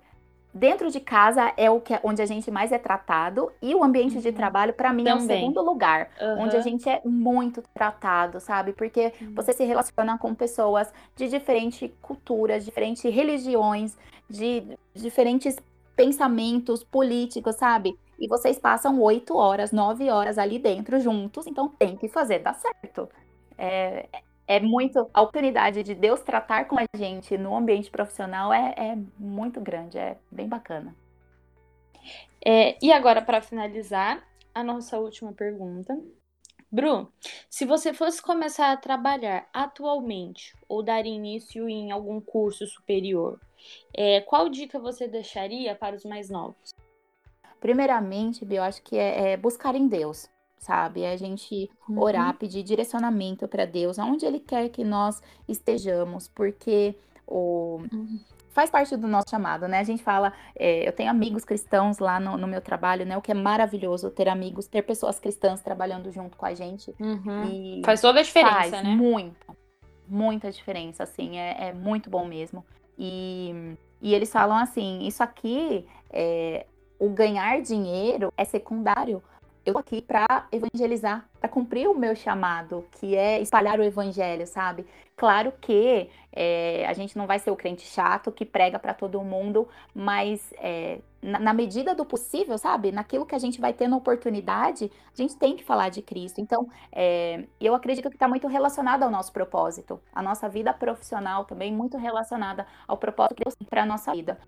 dentro 0.53 0.91
de 0.91 1.01
casa 1.01 1.51
é 1.57 1.71
o 1.71 1.81
que 1.81 1.99
onde 2.03 2.21
a 2.21 2.27
gente 2.27 2.51
mais 2.51 2.73
é 2.73 2.79
tratado 2.79 3.51
e 3.63 3.75
o 3.75 3.83
ambiente 3.83 4.17
uhum. 4.17 4.21
de 4.21 4.33
trabalho 4.33 4.75
para 4.75 4.93
mim 4.93 5.05
Também. 5.05 5.19
é 5.19 5.25
o 5.25 5.41
segundo 5.41 5.63
lugar 5.63 6.11
uhum. 6.21 6.43
onde 6.43 6.59
a 6.59 6.61
gente 6.61 6.87
é 6.87 7.01
muito 7.07 7.63
tratado 7.75 8.39
sabe 8.39 8.75
porque 8.75 9.15
uhum. 9.21 9.35
você 9.35 9.55
se 9.55 9.65
relaciona 9.65 10.19
com 10.19 10.35
pessoas 10.35 10.93
de 11.17 11.29
diferentes 11.29 11.91
culturas 12.03 12.65
diferentes 12.65 13.03
religiões 13.03 13.97
de 14.29 14.63
diferentes 14.95 15.57
pensamentos 15.97 16.85
políticos 16.85 17.57
sabe 17.57 17.99
e 18.21 18.29
vocês 18.29 18.59
passam 18.59 19.01
oito 19.01 19.37
horas 19.37 19.73
nove 19.73 20.09
horas 20.09 20.39
ali 20.39 20.61
dentro 20.61 21.01
juntos 21.01 21.49
então 21.49 21.69
tem 21.69 21.97
que 21.97 22.09
fazer 22.09 22.39
dar 22.39 22.55
certo 22.55 23.09
é, 23.59 24.09
é 24.47 24.61
muito. 24.61 25.09
A 25.13 25.23
oportunidade 25.23 25.83
de 25.83 25.95
Deus 25.95 26.21
tratar 26.21 26.67
com 26.67 26.79
a 26.79 26.85
gente 26.97 27.37
no 27.39 27.57
ambiente 27.57 27.91
profissional 27.91 28.53
é, 28.53 28.75
é 28.77 28.99
muito 29.19 29.61
grande, 29.61 29.99
é 29.99 30.17
bem 30.31 30.49
bacana. 30.49 30.95
É, 32.45 32.77
e 32.85 32.93
agora, 32.93 33.23
para 33.23 33.41
finalizar, 33.41 34.23
a 34.55 34.63
nossa 34.63 34.99
última 34.99 35.33
pergunta. 35.33 35.99
Bru, 36.71 37.09
se 37.49 37.65
você 37.65 37.95
fosse 37.95 38.21
começar 38.21 38.73
a 38.73 38.77
trabalhar 38.77 39.49
atualmente 39.53 40.53
ou 40.69 40.83
dar 40.83 41.07
início 41.07 41.69
em 41.69 41.93
algum 41.93 42.21
curso 42.21 42.67
superior, 42.67 43.41
é, 43.97 44.21
qual 44.23 44.49
dica 44.49 44.79
você 44.79 45.07
deixaria 45.07 45.75
para 45.75 45.95
os 45.95 46.05
mais 46.05 46.29
novos? 46.29 46.75
Primeiramente, 47.61 48.45
eu 48.51 48.63
acho 48.63 48.83
que 48.83 48.99
é, 48.99 49.33
é 49.33 49.37
buscar 49.37 49.75
em 49.75 49.87
Deus 49.87 50.29
sabe? 50.65 51.03
É 51.03 51.13
a 51.13 51.17
gente 51.17 51.71
uhum. 51.89 52.01
orar, 52.01 52.35
pedir 52.39 52.63
direcionamento 52.63 53.47
para 53.47 53.67
Deus, 53.67 53.99
aonde 53.99 54.25
Ele 54.25 54.41
quer 54.41 54.71
que 54.71 54.83
nós 54.83 55.23
estejamos, 55.47 56.27
porque 56.27 56.95
o. 57.27 57.83
Uhum. 57.93 58.19
Faz 58.49 58.71
parte 58.71 58.97
do 58.97 59.09
nosso 59.09 59.29
chamado, 59.29 59.67
né? 59.67 59.81
A 59.81 59.83
gente 59.83 60.01
fala, 60.01 60.33
é, 60.55 60.87
eu 60.87 60.93
tenho 60.93 61.11
amigos 61.11 61.45
cristãos 61.45 61.99
lá 61.99 62.21
no, 62.21 62.37
no, 62.37 62.47
meu 62.47 62.61
trabalho, 62.61 63.05
né? 63.05 63.17
O 63.17 63.21
que 63.21 63.33
é 63.33 63.35
maravilhoso 63.35 64.11
ter 64.11 64.29
amigos, 64.29 64.69
ter 64.69 64.83
pessoas 64.83 65.19
cristãs 65.19 65.61
trabalhando 65.61 66.09
junto 66.13 66.37
com 66.37 66.47
a 66.47 66.55
gente. 66.55 66.95
Uhum. 67.01 67.83
faz 67.85 68.01
toda 68.01 68.21
a 68.21 68.23
diferença, 68.23 68.55
faz 68.55 68.71
né? 68.71 68.83
Muito, 68.85 69.57
muita 70.07 70.53
diferença, 70.53 71.03
assim, 71.03 71.37
é, 71.37 71.69
é 71.69 71.73
muito 71.73 72.09
bom 72.09 72.25
mesmo. 72.25 72.65
E, 72.97 73.77
e 74.01 74.15
eles 74.15 74.31
falam 74.31 74.57
assim: 74.57 75.05
isso 75.05 75.21
aqui, 75.21 75.85
é, 76.09 76.65
o 76.97 77.11
ganhar 77.11 77.61
dinheiro 77.61 78.33
é 78.37 78.45
secundário 78.45 79.21
eu 79.65 79.73
tô 79.73 79.79
aqui 79.79 80.03
para 80.03 80.47
evangelizar, 80.53 81.27
para 81.41 81.49
cumprir 81.49 81.89
o 81.89 81.95
meu 81.95 82.15
chamado, 82.15 82.87
que 82.93 83.17
é 83.17 83.41
espalhar 83.41 83.79
o 83.81 83.83
evangelho, 83.83 84.47
sabe? 84.47 84.87
Claro 85.17 85.53
que 85.61 86.11
é, 86.33 86.85
a 86.87 86.93
gente 86.93 87.17
não 87.17 87.27
vai 87.27 87.39
ser 87.39 87.51
o 87.51 87.57
crente 87.57 87.87
chato 87.87 88.33
que 88.33 88.45
prega 88.45 88.79
para 88.79 88.93
todo 88.93 89.23
mundo, 89.23 89.67
mas 89.95 90.53
é, 90.59 90.99
na, 91.23 91.39
na, 91.39 91.55
medida 91.55 91.95
do 91.95 92.05
possível, 92.05 92.59
sabe? 92.59 92.91
Naquilo 92.93 93.25
que 93.25 93.35
a 93.35 93.39
gente 93.39 93.61
vai 93.61 93.73
ter 93.73 93.89
na 93.89 93.97
oportunidade, 93.97 94.91
a 95.13 95.17
gente 95.17 95.37
tem 95.37 95.57
que 95.57 95.65
falar 95.65 95.89
de 95.89 96.03
Cristo. 96.03 96.41
Então, 96.41 96.69
é, 96.93 97.45
eu 97.61 97.75
acredito 97.75 98.11
que 98.11 98.17
está 98.17 98.29
muito 98.29 98.49
relacionado 98.49 99.05
ao 99.05 99.11
nosso 99.11 99.33
propósito, 99.33 100.01
a 100.13 100.23
nossa 100.23 100.49
vida 100.49 100.75
profissional 100.75 101.45
também 101.45 101.73
muito 101.73 101.97
relacionada 101.97 102.67
ao 102.87 102.99
propósito 102.99 103.37
que 103.37 103.45
Deus 103.45 103.55
para 103.71 103.85
a 103.85 103.87
nossa 103.87 104.13
vida. 104.13 104.39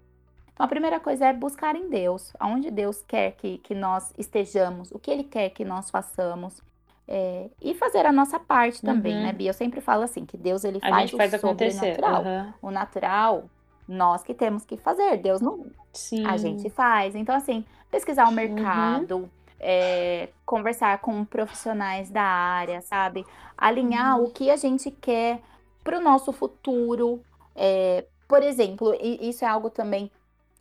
Então, 0.56 0.64
a 0.64 0.68
primeira 0.68 0.98
coisa 0.98 1.26
é 1.26 1.34
buscar 1.34 1.76
em 1.76 1.90
Deus, 1.90 2.32
aonde 2.40 2.70
Deus 2.70 3.04
quer 3.06 3.32
que, 3.32 3.58
que 3.58 3.74
nós 3.74 4.10
estejamos, 4.16 4.90
o 4.90 4.98
que 4.98 5.10
Ele 5.10 5.22
quer 5.22 5.50
que 5.50 5.66
nós 5.66 5.90
façamos. 5.90 6.62
É, 7.06 7.50
e 7.60 7.74
fazer 7.74 8.06
a 8.06 8.10
nossa 8.10 8.40
parte 8.40 8.80
também, 8.80 9.12
né, 9.12 9.20
uhum. 9.20 9.26
né, 9.26 9.32
Bia? 9.34 9.50
Eu 9.50 9.54
sempre 9.54 9.82
falo 9.82 10.02
assim, 10.02 10.24
que 10.24 10.36
Deus 10.36 10.64
ele 10.64 10.78
a 10.82 10.88
faz, 10.88 11.10
faz 11.10 11.34
o 11.34 11.38
sobrenatural. 11.38 12.24
Uhum. 12.24 12.52
O 12.62 12.70
natural, 12.70 13.44
nós 13.86 14.24
que 14.24 14.32
temos 14.32 14.64
que 14.64 14.78
fazer. 14.78 15.18
Deus 15.18 15.42
não. 15.42 15.66
Sim. 15.92 16.26
A 16.26 16.38
gente 16.38 16.70
faz. 16.70 17.14
Então, 17.14 17.34
assim, 17.34 17.64
pesquisar 17.90 18.24
o 18.24 18.28
uhum. 18.28 18.34
mercado, 18.34 19.16
uhum. 19.18 19.28
é, 19.60 20.30
conversar 20.46 20.98
com 20.98 21.22
profissionais 21.24 22.10
da 22.10 22.24
área, 22.24 22.80
sabe? 22.80 23.26
Alinhar 23.58 24.18
uhum. 24.18 24.24
o 24.24 24.30
que 24.30 24.50
a 24.50 24.56
gente 24.56 24.90
quer 24.90 25.40
para 25.84 25.98
o 25.98 26.02
nosso 26.02 26.32
futuro. 26.32 27.22
É, 27.54 28.06
por 28.26 28.42
exemplo, 28.42 28.96
isso 29.00 29.44
é 29.44 29.48
algo 29.48 29.70
também 29.70 30.10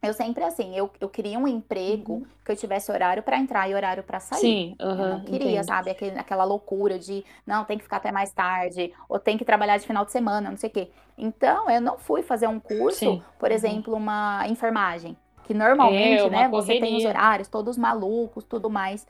eu 0.05 0.13
sempre 0.13 0.43
assim, 0.43 0.75
eu, 0.75 0.89
eu 0.99 1.09
queria 1.09 1.37
um 1.37 1.47
emprego 1.47 2.13
uhum. 2.13 2.25
que 2.43 2.51
eu 2.51 2.55
tivesse 2.55 2.91
horário 2.91 3.23
para 3.23 3.37
entrar 3.37 3.69
e 3.69 3.75
horário 3.75 4.03
para 4.03 4.19
sair. 4.19 4.39
Sim, 4.39 4.75
uhum, 4.81 4.89
eu 4.89 5.09
não 5.09 5.19
queria, 5.21 5.51
entendo. 5.51 5.65
sabe, 5.65 5.89
aquele, 5.89 6.17
aquela 6.17 6.43
loucura 6.43 6.97
de 6.99 7.23
não, 7.45 7.65
tem 7.65 7.77
que 7.77 7.83
ficar 7.83 7.97
até 7.97 8.11
mais 8.11 8.31
tarde, 8.31 8.93
ou 9.09 9.19
tem 9.19 9.37
que 9.37 9.45
trabalhar 9.45 9.77
de 9.77 9.85
final 9.85 10.05
de 10.05 10.11
semana, 10.11 10.49
não 10.49 10.57
sei 10.57 10.69
o 10.69 10.73
quê. 10.73 10.89
Então, 11.17 11.69
eu 11.69 11.81
não 11.81 11.97
fui 11.97 12.21
fazer 12.21 12.47
um 12.47 12.59
curso, 12.59 12.99
Sim. 12.99 13.23
por 13.39 13.49
uhum. 13.49 13.55
exemplo, 13.55 13.95
uma 13.95 14.45
enfermagem, 14.47 15.15
que 15.45 15.53
normalmente, 15.53 16.23
é, 16.23 16.29
né, 16.29 16.47
você 16.49 16.79
tem 16.79 16.97
os 16.97 17.05
horários 17.05 17.47
todos 17.47 17.77
malucos, 17.77 18.43
tudo 18.43 18.69
mais. 18.69 19.07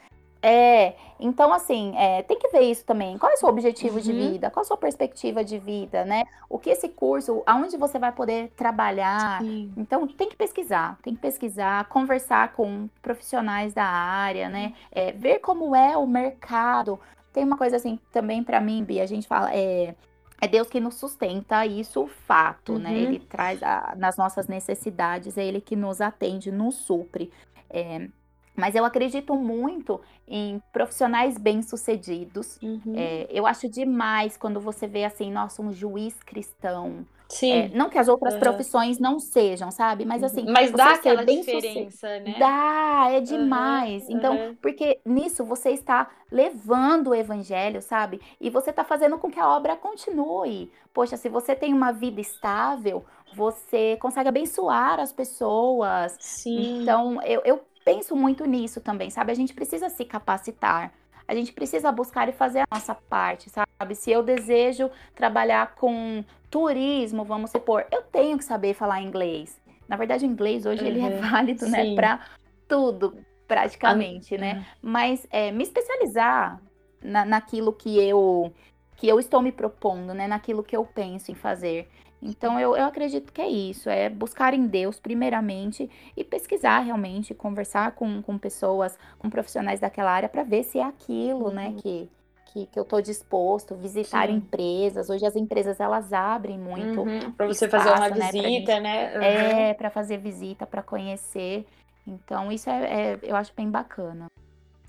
É, 0.48 0.94
então 1.20 1.52
assim, 1.52 1.98
é, 1.98 2.22
tem 2.22 2.38
que 2.38 2.50
ver 2.50 2.62
isso 2.62 2.86
também. 2.86 3.18
Qual 3.18 3.32
é 3.32 3.34
o 3.34 3.38
seu 3.38 3.50
objetivo 3.50 3.96
uhum. 3.96 4.02
de 4.02 4.14
vida? 4.14 4.52
Qual 4.52 4.62
é 4.62 4.64
a 4.64 4.68
sua 4.68 4.78
perspectiva 4.78 5.44
de 5.44 5.58
vida, 5.58 6.06
né? 6.06 6.24
O 6.48 6.60
que 6.60 6.70
esse 6.70 6.88
curso, 6.88 7.42
aonde 7.48 7.76
você 7.78 7.98
vai 7.98 8.12
poder 8.12 8.52
trabalhar? 8.56 9.42
Sim. 9.42 9.74
Então 9.76 10.06
tem 10.06 10.30
que 10.30 10.36
pesquisar, 10.36 11.00
tem 11.02 11.16
que 11.16 11.20
pesquisar, 11.20 11.86
conversar 11.86 12.54
com 12.54 12.88
profissionais 13.02 13.74
da 13.74 13.86
área, 13.86 14.48
né? 14.48 14.74
É, 14.92 15.12
ver 15.14 15.40
como 15.40 15.76
é 15.76 15.98
o 15.98 16.06
mercado. 16.06 17.00
Tem 17.34 17.44
uma 17.44 17.58
coisa 17.58 17.78
assim 17.78 17.98
também 18.12 18.44
para 18.44 18.62
mim, 18.62 18.84
Bia, 18.84 19.02
a 19.02 19.08
gente 19.08 19.28
fala, 19.28 19.52
é, 19.52 19.96
é 20.40 20.48
Deus 20.48 20.70
que 20.70 20.80
nos 20.80 20.94
sustenta, 20.94 21.66
isso 21.66 22.06
fato, 22.28 22.78
né? 22.78 22.92
uhum. 22.92 22.96
né? 22.96 23.02
Ele 23.02 23.20
traz 23.20 23.64
a, 23.64 23.96
nas 23.98 24.16
nossas 24.16 24.48
necessidades, 24.48 25.40
é 25.40 25.44
Ele 25.44 25.60
que 25.60 25.76
nos 25.76 26.02
atende, 26.02 26.52
nos 26.52 26.76
supre. 26.76 27.32
É, 27.68 28.08
mas 28.56 28.76
eu 28.76 28.86
acredito 28.86 29.36
muito 29.36 30.02
em 30.28 30.62
profissionais 30.72 31.38
bem-sucedidos. 31.38 32.58
Uhum. 32.62 32.94
É, 32.96 33.28
eu 33.30 33.46
acho 33.46 33.70
demais 33.70 34.38
quando 34.38 34.60
você 34.60 34.88
vê 34.88 35.04
assim, 35.04 35.32
nossa, 35.32 35.62
um 35.62 35.72
juiz 35.74 36.16
cristão. 36.24 37.06
Sim. 37.30 37.52
É, 37.52 37.70
não 37.70 37.90
que 37.90 37.98
as 37.98 38.08
outras 38.08 38.36
uhum. 38.36 38.40
profissões 38.40 39.00
não 39.00 39.20
sejam, 39.20 39.72
sabe? 39.72 40.06
Mas 40.06 40.24
assim. 40.24 40.46
Mas 40.48 40.72
dá 40.72 40.92
aquela 40.92 41.26
diferença, 41.26 42.20
né? 42.20 42.36
Dá, 42.38 43.08
é 43.12 43.20
demais. 43.20 44.08
Uhum. 44.08 44.16
Então, 44.16 44.58
porque 44.62 45.00
nisso 45.06 45.44
você 45.44 45.72
está 45.72 46.10
levando 46.32 47.08
o 47.08 47.16
evangelho, 47.16 47.82
sabe? 47.82 48.22
E 48.40 48.50
você 48.50 48.70
está 48.70 48.84
fazendo 48.84 49.18
com 49.18 49.32
que 49.32 49.40
a 49.40 49.50
obra 49.50 49.76
continue. 49.76 50.72
Poxa, 50.94 51.18
se 51.18 51.28
você 51.28 51.56
tem 51.56 51.74
uma 51.74 51.92
vida 51.92 52.22
estável, 52.22 53.04
você 53.36 53.98
consegue 53.98 54.30
abençoar 54.30 55.00
as 55.00 55.12
pessoas. 55.12 56.16
Sim. 56.20 56.84
Então, 56.84 57.22
eu, 57.24 57.42
eu 57.44 57.62
penso 57.86 58.16
muito 58.16 58.44
nisso 58.46 58.82
também, 58.82 59.10
sabe? 59.12 59.32
A 59.32 59.36
gente 59.36 59.54
precisa 59.54 59.90
se 59.90 60.04
capacitar. 60.04 60.92
A 61.28 61.34
gente 61.34 61.54
precisa 61.54 61.92
buscar 61.92 62.28
e 62.28 62.34
fazer 62.34 62.60
a 62.60 62.68
nossa 62.72 62.94
parte, 62.94 63.50
sabe? 63.50 63.96
Se 63.96 64.12
eu 64.12 64.22
desejo 64.22 64.92
trabalhar 65.16 65.76
com 65.76 66.24
turismo, 66.50 67.24
vamos 67.24 67.52
supor, 67.52 67.86
eu 67.92 68.02
tenho 68.02 68.38
que 68.38 68.44
saber 68.44 68.74
falar 68.74 69.02
inglês. 69.02 69.60
Na 69.88 69.96
verdade, 69.96 70.26
o 70.26 70.28
inglês 70.28 70.66
hoje 70.66 70.82
uhum, 70.82 70.88
ele 70.88 71.02
é 71.02 71.10
válido, 71.22 71.68
né, 71.68 71.84
sim. 71.84 71.90
né, 71.90 71.96
para 71.96 72.20
tudo, 72.68 73.18
praticamente, 73.48 74.38
né? 74.38 74.56
Uhum. 74.56 74.64
Mas 74.82 75.28
é, 75.32 75.52
me 75.52 75.64
especializar 75.64 76.60
na, 77.02 77.24
naquilo 77.24 77.72
que 77.72 77.98
eu 77.98 78.52
que 78.98 79.08
eu 79.10 79.20
estou 79.20 79.42
me 79.42 79.52
propondo, 79.52 80.14
né, 80.14 80.26
naquilo 80.26 80.64
que 80.64 80.76
eu 80.76 80.86
penso 80.86 81.30
em 81.30 81.36
fazer. 81.36 81.90
Então, 82.26 82.60
eu, 82.60 82.76
eu 82.76 82.86
acredito 82.86 83.32
que 83.32 83.40
é 83.40 83.48
isso, 83.48 83.88
é 83.88 84.10
buscar 84.10 84.56
em 84.56 84.66
Deus, 84.66 85.00
primeiramente, 85.00 85.88
e 86.18 86.24
pesquisar 86.24 86.80
realmente, 86.80 87.36
conversar 87.36 87.92
com, 87.92 88.20
com 88.24 88.36
pessoas, 88.36 88.98
com 89.20 89.30
profissionais 89.30 89.80
daquela 89.80 90.12
área, 90.12 90.28
para 90.28 90.42
ver 90.42 90.64
se 90.64 90.80
é 90.80 90.84
aquilo, 90.84 91.52
né, 91.52 91.68
uhum. 91.68 91.76
que, 91.76 92.10
que, 92.48 92.66
que, 92.66 92.80
eu 92.80 92.84
estou 92.84 93.00
disposto, 93.00 93.76
visitar 93.76 94.28
Sim. 94.28 94.38
empresas. 94.38 95.08
Hoje 95.08 95.24
as 95.24 95.36
empresas, 95.36 95.80
elas 95.80 96.12
abrem 96.12 96.58
muito. 96.58 97.02
Uhum. 97.02 97.32
Para 97.32 97.46
você 97.46 97.66
espaço, 97.66 97.88
fazer 97.88 98.00
uma 98.00 98.10
né, 98.10 98.32
visita, 98.32 98.80
né? 98.80 99.16
Uhum. 99.16 99.22
É, 99.22 99.74
para 99.76 99.92
fazer 99.92 100.18
visita, 100.18 100.66
para 100.66 100.82
conhecer. 100.82 101.64
Então, 102.08 102.52
isso 102.52 102.70
é, 102.72 103.12
é, 103.12 103.20
eu 103.22 103.36
acho 103.36 103.54
bem 103.56 103.70
bacana. 103.70 104.26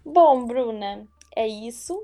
Bom, 0.03 0.46
Bruna, 0.46 1.05
é 1.35 1.46
isso. 1.46 2.03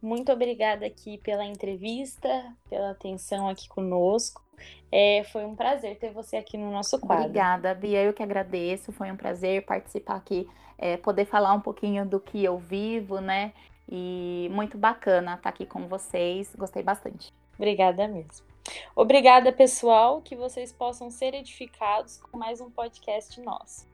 muito 0.00 0.30
obrigada 0.30 0.86
aqui 0.86 1.18
pela 1.18 1.44
entrevista, 1.44 2.28
pela 2.70 2.90
atenção 2.90 3.48
aqui 3.48 3.68
conosco. 3.68 4.47
É, 4.90 5.24
foi 5.32 5.44
um 5.44 5.54
prazer 5.54 5.98
ter 5.98 6.10
você 6.10 6.36
aqui 6.36 6.56
no 6.56 6.70
nosso 6.70 6.98
quadro. 6.98 7.24
Obrigada, 7.24 7.74
Bia. 7.74 8.02
Eu 8.02 8.12
que 8.12 8.22
agradeço. 8.22 8.92
Foi 8.92 9.10
um 9.10 9.16
prazer 9.16 9.64
participar 9.64 10.16
aqui, 10.16 10.48
é, 10.76 10.96
poder 10.96 11.24
falar 11.24 11.52
um 11.52 11.60
pouquinho 11.60 12.06
do 12.06 12.20
que 12.20 12.42
eu 12.44 12.58
vivo, 12.58 13.20
né? 13.20 13.52
E 13.90 14.48
muito 14.52 14.76
bacana 14.76 15.34
estar 15.34 15.48
aqui 15.48 15.64
com 15.64 15.88
vocês. 15.88 16.54
Gostei 16.56 16.82
bastante. 16.82 17.32
Obrigada 17.56 18.06
mesmo. 18.06 18.46
Obrigada, 18.94 19.50
pessoal. 19.52 20.20
Que 20.20 20.36
vocês 20.36 20.72
possam 20.72 21.10
ser 21.10 21.34
edificados 21.34 22.18
com 22.18 22.36
mais 22.36 22.60
um 22.60 22.70
podcast 22.70 23.40
nosso. 23.40 23.87